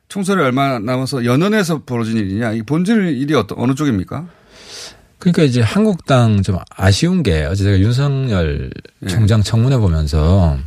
[0.09, 4.29] 총선이 얼마 남아서 연연해서 벌어진 일이냐 이 본질 일이 어떤 어느 쪽입니까?
[5.19, 8.71] 그러니까 이제 한국당 좀 아쉬운 게 어제 제가 윤석열
[9.03, 9.07] 예.
[9.07, 10.59] 총장 청문회 보면서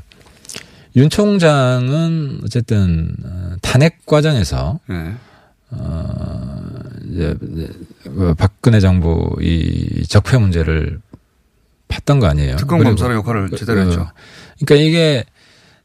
[0.96, 5.14] 윤 총장은 어쨌든 어, 탄핵 과정에서 네.
[5.70, 6.67] 어
[8.38, 11.00] 박근혜 정부 이 적폐 문제를
[11.88, 12.58] 봤던 거 아니에요.
[12.58, 14.10] 특검 검사의 역할을 제대로 그, 했죠.
[14.60, 15.24] 그러니까 이게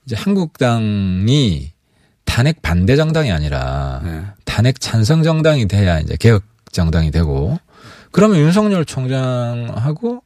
[0.04, 1.72] 이제 한국당이
[2.24, 4.22] 탄핵 반대 정당이 아니라 네.
[4.44, 6.42] 탄핵 찬성 정당이 돼야 이제 개혁
[6.72, 7.58] 정당이 되고
[8.10, 10.22] 그러면 윤석열 총장하고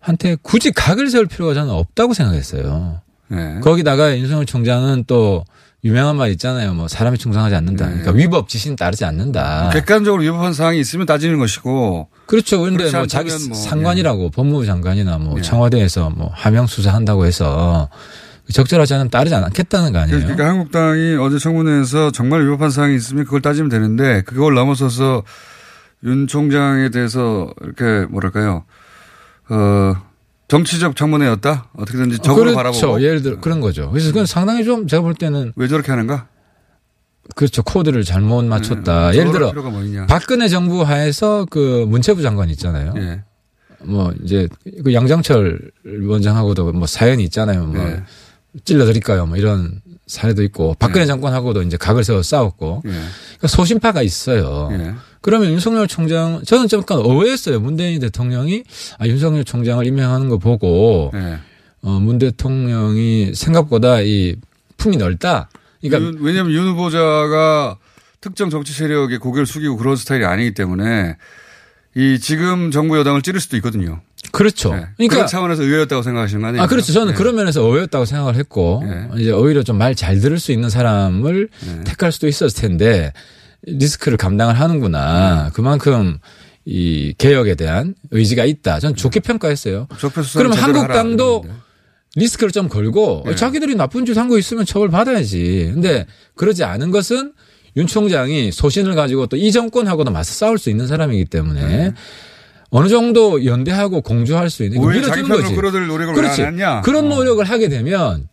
[0.00, 3.00] 한테 굳이 각을 세울 필요가 저는 없다고 생각했어요.
[3.28, 3.60] 네.
[3.60, 5.44] 거기다가 윤석열 총장은 또
[5.82, 6.74] 유명한 말 있잖아요.
[6.74, 7.86] 뭐 사람이 충성하지 않는다.
[7.86, 7.92] 네.
[7.92, 9.70] 그러니까 위법 지신 따르지 않는다.
[9.72, 12.08] 객관적으로 위법한 사항이 있으면 따지는 것이고.
[12.26, 12.60] 그렇죠.
[12.60, 15.42] 그런데 뭐 자기 뭐, 상관이라고 법무부 장관이나 뭐 예.
[15.42, 17.88] 청와대에서 뭐 하명 수사한다고 해서
[18.52, 20.20] 적절하지 않으면 따르지 않겠다는 거 아니에요.
[20.20, 25.22] 그러니까 한국당이 어제 청문회에서 정말 위법한 사항이 있으면 그걸 따지면 되는데 그걸 넘어서서
[26.04, 28.64] 윤 총장에 대해서 이렇게 뭐랄까요.
[29.48, 29.94] 어,
[30.50, 31.68] 정치적 청문회였다?
[31.76, 32.56] 어떻게든지 적으로 그렇죠.
[32.56, 33.02] 바라보고.
[33.02, 33.88] 예를 들어 그런 거죠.
[33.90, 36.26] 그래서 그건 상당히 좀 제가 볼 때는 왜 저렇게 하는가?
[37.36, 37.62] 그렇죠.
[37.62, 39.12] 코드를 잘못 맞췄다.
[39.12, 40.06] 네, 예를 적어볼 들어.
[40.06, 42.92] 박근혜 정부 하에서 그 문체부 장관 있잖아요.
[42.96, 43.22] 예.
[43.82, 44.48] 뭐 이제
[44.84, 45.70] 그 양정철
[46.08, 47.66] 원장하고도 뭐 사연이 있잖아요.
[47.66, 48.02] 뭐 예.
[48.64, 49.26] 찔러 드릴까요?
[49.26, 49.80] 뭐 이런
[50.10, 52.90] 사례도 있고 박근혜 장관하고도 이제 각을 세워 싸웠고 예.
[52.90, 54.68] 그러니까 소신파가 있어요.
[54.72, 54.94] 예.
[55.20, 57.60] 그러면 윤석열 총장 저는 좀 약간 의외였어요.
[57.60, 58.64] 문재인 대통령이
[58.98, 61.38] 아 윤석열 총장을 임명하는 거 보고 예.
[61.82, 64.34] 어, 문 대통령이 생각보다 이
[64.76, 65.48] 품이 넓다.
[65.80, 67.76] 그러니까 윤- 왜냐하면 윤 후보자가
[68.20, 71.16] 특정 정치 세력에 고개를 숙이고 그런 스타일이 아니기 때문에
[71.96, 74.00] 이 지금 정부 여당을 찌를 수도 있거든요.
[74.32, 74.72] 그렇죠.
[74.74, 74.86] 네.
[74.96, 76.62] 그러니까 그런 차원에서 의외였다고 생각하시는 거 아니에요?
[76.62, 76.92] 아, 그렇죠.
[76.92, 77.18] 저는 네.
[77.18, 78.84] 그런 면에서 의외였다고 생각을 했고,
[79.16, 81.84] 이제 오히려 좀 말 잘 들을 수 있는 사람을 네.
[81.84, 83.12] 택할 수도 있었을 텐데,
[83.62, 85.44] 리스크를 감당을 하는구나.
[85.46, 85.50] 네.
[85.52, 86.18] 그만큼
[86.64, 88.78] 이 개혁에 대한 의지가 있다.
[88.78, 89.88] 전 좋게 평가했어요.
[89.98, 91.44] 수사를 그럼 제대로 한국당도
[92.14, 93.34] 리스크를 좀 걸고, 네.
[93.34, 95.70] 자기들이 나쁜 짓 한 거 있으면 처벌 받아야지.
[95.74, 97.32] 근데 그러지 않은 것은
[97.76, 101.92] 윤 총장이 소신을 가지고 또 이 정권하고도 맞서 싸울 수 있는 사람이기 때문에 네.
[102.70, 105.54] 어느 정도 연대하고 공조할 수 있는 밀어주는 거지.
[105.54, 106.42] 노력을 그렇지.
[106.84, 107.14] 그런 어.
[107.16, 108.28] 노력을 하게 되면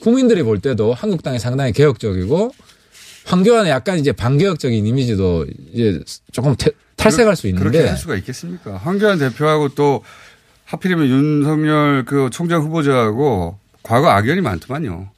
[0.00, 2.52] 국민들이 볼 때도 한국당이 상당히 개혁적이고
[3.26, 6.00] 황교안의 약간 이제 반개혁적인 이미지도 이제
[6.32, 8.76] 조금 태- 탈색할 수 그렇게 있는데 할 수가 있겠습니까?
[8.78, 10.02] 황교안 대표하고 또
[10.66, 15.08] 하필이면 윤석열 그 총장 후보자하고 과거 악연이 많더만요.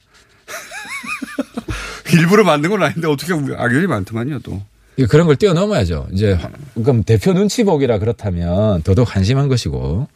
[2.13, 4.61] 일부러 만든 건 아닌데 어떻게 악연이 많더만요 또.
[5.09, 6.07] 그런 걸 뛰어넘어야죠.
[6.11, 6.37] 이제
[6.75, 10.07] 그럼 대표 눈치 보기라 그렇다면 더더욱 한심한 것이고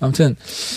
[0.00, 0.36] 아무튼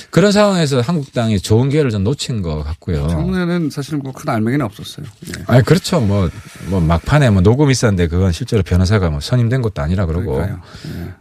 [0.09, 3.07] 그런 상황에서 한국당이 좋은 기회를 좀 놓친 것 같고요.
[3.09, 5.05] 청문회는 사실 뭐큰 알맹이는 없었어요.
[5.27, 5.43] 예.
[5.47, 5.99] 아니 그렇죠.
[5.99, 6.29] 뭐,
[6.67, 10.61] 뭐 막판에 뭐 녹음 있었는데 그건 실제로 변호사가 뭐 선임된 것도 아니라 그러고 그러니까요.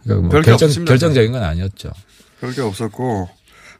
[0.03, 0.89] 그러니까 뭐 결정 없습니다.
[0.91, 1.91] 결정적인 건 아니었죠.
[2.39, 3.29] 별게 없었고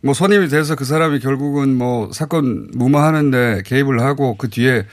[0.01, 4.85] 뭐 선임이 돼서 그 사람이 결국은 뭐 사건 무마하는데 개입을 하고 그 뒤에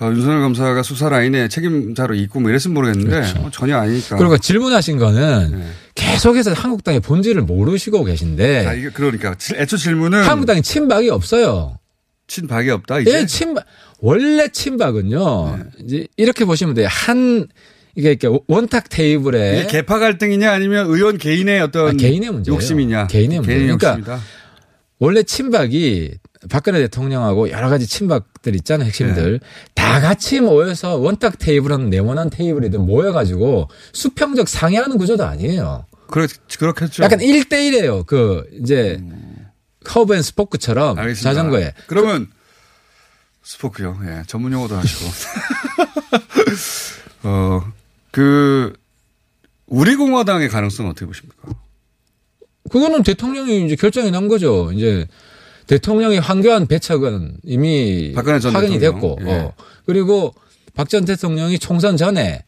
[0.00, 4.16] 어, 윤석열 검사가 수사 라인에 책임자로 있고 뭐 이랬으면 모르겠는데 뭐 전혀 아니니까.
[4.16, 5.66] 그리고 질문하신 거는 네.
[5.94, 11.78] 계속해서 한국당의 본질을 모르시고 계신데 아, 이게 그러니까 질- 애초 질문은 한국당에 친박이 없어요.
[12.26, 13.20] 친박이 없다 이제.
[13.20, 13.64] 예, 친박
[14.00, 15.56] 원래 친박은요.
[15.58, 15.64] 네.
[15.84, 16.88] 이제 이렇게 보시면 돼요.
[16.90, 17.46] 한
[17.94, 22.56] 이게 이렇게 원탁 테이블에 이게 개파 갈등이냐 아니면 의원 개인의 어떤 아, 개인의 문제예요.
[22.56, 23.06] 욕심이냐.
[23.06, 23.52] 개인의 문제.
[23.54, 24.20] 개인의 그러니까 욕심이다.
[24.98, 26.14] 원래 친박이
[26.50, 29.40] 박근혜 대통령하고 여러 가지 친박들 있잖아요, 핵심들.
[29.40, 29.46] 네.
[29.74, 35.86] 다 같이 모여서 원탁 테이블은 네모난 테이블이든 모여가지고 수평적 상의하는 구조도 아니에요.
[36.08, 36.26] 그렇,
[36.58, 37.02] 그렇겠죠.
[37.02, 38.06] 약간 1대1이에요.
[38.06, 39.00] 그, 이제,
[39.84, 41.30] hub and spoke처럼 알겠습니다.
[41.30, 41.72] 자전거에.
[41.86, 42.28] 그러면
[43.42, 43.98] spoke요.
[44.06, 44.22] 예.
[44.26, 45.10] 전문 용어도 하시고.
[47.28, 47.72] 어,
[48.10, 48.72] 그
[49.66, 51.48] 우리 공화당의 가능성은 어떻게 보십니까?
[52.70, 54.72] 그거는 대통령이 이제 결정이 난 거죠.
[54.72, 55.06] 이제
[55.66, 58.40] 대통령이 황교안 배척은 이미 확인이
[58.78, 58.80] 대통령.
[58.80, 59.32] 됐고, 예.
[59.32, 59.52] 어.
[59.86, 60.34] 그리고
[60.74, 62.42] 박 전 대통령이 총선 전에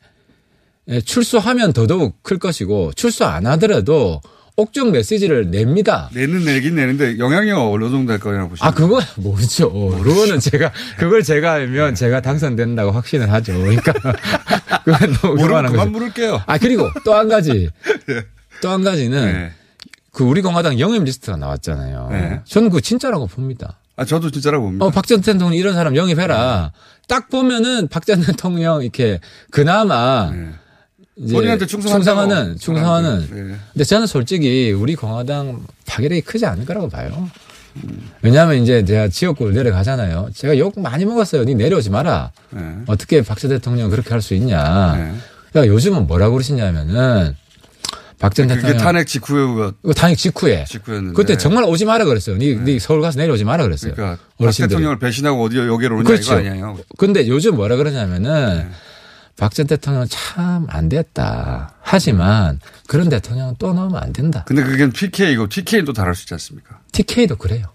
[0.88, 4.20] 예, 출소하면 더더욱 클 것이고 출소 안 하더라도
[4.56, 6.08] 옥중 메시지를 냅니다.
[6.14, 8.66] 내는 내긴 내는데 영향력 어느 정도 될 거라고 보십니까?
[8.66, 9.70] 아, 그거 모르죠.
[9.70, 13.52] 그거는 제가, 그걸 제가 알면 제가 당선된다고 확신을 하죠.
[13.58, 13.92] 그러니까,
[14.84, 15.92] 그건 너무 모르면 그만.
[15.92, 16.42] 물을게요.
[16.46, 17.68] 아, 그리고 또 한 가지.
[18.62, 19.52] 또한 가지는 네.
[20.16, 22.08] 그 우리 공화당 영입 리스트가 나왔잖아요.
[22.10, 22.40] 네.
[22.46, 23.76] 저는 그거 진짜라고 봅니다.
[23.96, 24.86] 아, 저도 진짜라고 봅니다.
[24.86, 26.72] 어, 박전 대통령 이런 사람 영입해라.
[27.06, 30.32] 딱 보면은 박 전 대통령 이렇게 그나마
[31.16, 31.66] 이제 본인한테.
[31.66, 33.20] 충성하는 충성하는.
[33.30, 33.56] 네.
[33.74, 37.28] 근데 저는 솔직히 우리 공화당 파괴력이 크지 않을 거라고 봐요.
[38.22, 40.30] 왜냐하면 이제 제가 지역구를 내려가잖아요.
[40.34, 41.44] 제가 욕 많이 먹었어요.
[41.44, 42.32] 니 내려오지 마라.
[42.52, 42.60] 네.
[42.86, 45.12] 어떻게 박전 대통령 그렇게 할 수 있냐.
[45.52, 47.36] 그러니까 요즘은 뭐라고 그러시냐면은
[48.18, 51.14] 박전 그게 대통령 탄핵 직후에 그 탄핵 직후에 직후였는데.
[51.14, 52.38] 그때 정말 오지 마라 그랬어요.
[52.38, 53.92] 니, 니 서울 가서 내려오지 마라 그랬어요.
[53.94, 54.68] 그러니까 박 어르신들이.
[54.68, 56.38] 대통령을 배신하고 어디 여기로 오냐 그렇죠.
[56.40, 56.78] 이거 아니에요.
[56.96, 58.68] 근데 요즘 뭐라 그러냐면은 네.
[59.36, 61.74] 박전 대통령 참 안 됐다.
[61.82, 64.44] 하지만 그런 대통령은 또 나오면 안 된다.
[64.46, 66.80] 근데 그게 PK이고 TK는 또 다를 수 있지 않습니까?
[66.92, 67.66] TK도 그래요.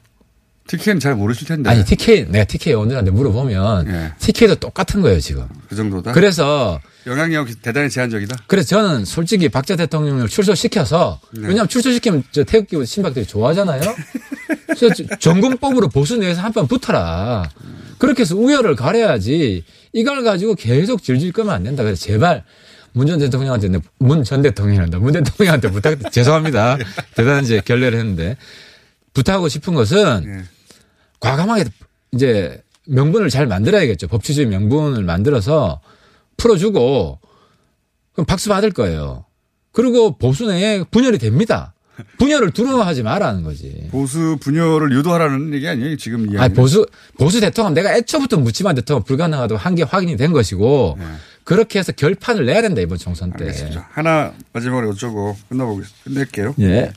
[0.68, 1.70] TK는 잘 모르실 텐데.
[1.70, 4.14] 아니 TK 내가 TK 오늘한테 물어보면 예.
[4.20, 5.45] TK도 똑같은 거예요 지금.
[5.68, 6.14] 그 정도다.
[6.14, 8.38] 그래서 영향력이 대단히 제한적이다.
[8.47, 11.41] 그래서 저는 솔직히 박전 대통령을 출소시켜서 네.
[11.47, 13.82] 왜냐하면 출소시키면 저 태극기 신박들이 좋아하잖아요.
[14.68, 14.89] 그래서
[15.20, 17.49] 전공법으로 보수 내에서 한 판 붙어라.
[17.97, 21.84] 그렇게 해서 우열을 가려야지 이걸 가지고 계속 질질 끄면 안 된다.
[21.84, 22.43] 그래서 제발
[22.93, 24.99] 문전 대통령한테 문 전 대통령이란다.
[24.99, 26.78] 문 대통령한테 부탁 죄송합니다.
[27.16, 28.38] 대단한 이제 결례를 했는데
[29.14, 30.43] 부탁하고 싶은 것은 예.
[31.20, 31.66] 과감하게
[32.14, 34.07] 이제 명분을 잘 만들어야겠죠.
[34.07, 35.82] 법치주의 명분을 만들어서
[36.38, 37.20] 풀어주고
[38.14, 39.26] 그럼 박수 받을 거예요.
[39.72, 41.74] 그리고 보수 내에 분열이 됩니다.
[42.18, 43.88] 분열을 두려워하지 말라는 거지.
[43.91, 46.39] 보수 분열을 유도하라는 얘기 아니에요 지금 이야기.
[46.39, 46.86] 아니, 보수,
[47.20, 50.97] 보수 대통령 내가 애초부터 묻지만 대통령 불가능하다고 한 게 확인이 된 것이고
[51.43, 53.39] 그렇게 해서 결판을 내야 된다 이번 총선 때.
[53.39, 53.45] 네.
[53.45, 53.89] 알겠습니다.
[53.91, 56.03] 하나 마지막으로 여쭤고 끝나보겠습니다.
[56.05, 56.55] 끝낼게요.
[56.62, 56.91] 예.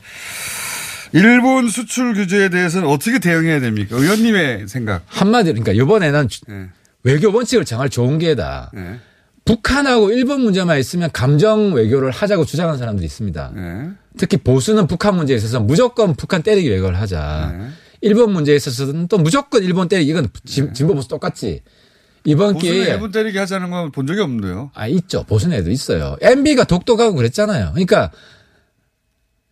[1.15, 3.95] 일본 수출 규제에 대해서는 어떻게 대응해야 됩니까?
[3.95, 5.01] 의원님의 생각.
[5.07, 6.69] 한마디로 그러니까 이번에는 네.
[7.03, 8.71] 외교 원칙을 정할 좋은 기회다.
[8.73, 8.99] 네.
[9.45, 13.51] 북한하고 일본 문제만 있으면 감정 외교를 하자고 주장하는 사람들이 있습니다.
[13.55, 13.89] 네.
[14.17, 17.53] 특히 보수는 북한 문제에 있어서 무조건 북한 때리기 외교를 하자.
[17.57, 17.67] 네.
[18.01, 21.61] 일본 문제에 있어서는 또 무조건 일본 때리기 이건 진- 진보 보수 똑같지.
[22.25, 24.71] 이번 보수는 기회에 일본 때리기 하자는 건 본 적이 없는데요.
[24.73, 25.23] 아 있죠.
[25.23, 26.17] 보수 내도 있어요.
[26.21, 27.69] MB가 독도가고 그랬잖아요.
[27.71, 28.11] 그러니까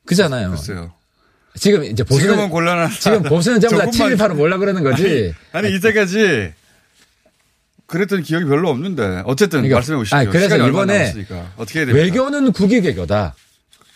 [0.05, 0.49] 그잖아요.
[0.49, 0.91] 글쎄요.
[1.59, 2.89] 지금 이제 보수는 지금은 곤란한.
[2.91, 5.33] 지금 보수는 전부 다 친일파로 몰라 그러는 거지.
[5.51, 6.53] 아니, 아니, 이때까지
[7.85, 10.15] 그랬던 기억이 별로 없는데 어쨌든 그러니까, 말씀해 보시죠.
[10.15, 11.13] 아니, 그래서 이번에.
[11.57, 11.81] 어떻게?
[11.83, 13.35] 외교는 국익 외교다.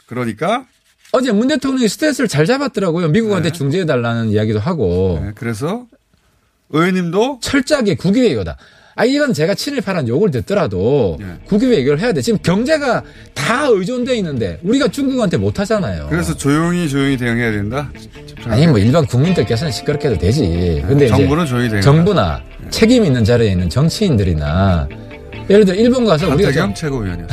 [0.06, 0.66] 그러니까
[1.12, 3.08] 어제 문 대통령이 스트레스를 잘 잡았더라고요.
[3.10, 3.54] 미국한테 네.
[3.58, 5.20] 중재해 달라는 이야기도 하고.
[5.24, 5.86] 네, 그래서
[6.70, 8.58] 의원님도 철저하게 국위외교다.
[8.98, 11.28] 아, 이건 제가 친일파란 욕을 듣더라도 네.
[11.46, 12.22] 국위외교를 해야 돼.
[12.22, 13.04] 지금 경제가
[13.36, 16.08] 다 의존돼 있는데 우리가 중국한테 못 하잖아요.
[16.10, 17.92] 그래서 조용히 조용히 대응해야 된다.
[18.46, 20.84] 아니 뭐 일반 국민들께서는 시끄럽게 해도 되지.
[20.88, 21.82] 근데 정부는 조용히 대응한다.
[21.82, 24.90] 정부나 책임 있는 자리에 있는 정치인들이나
[25.48, 27.28] 예를 들어 일본 가서 우리가 최고위원이요.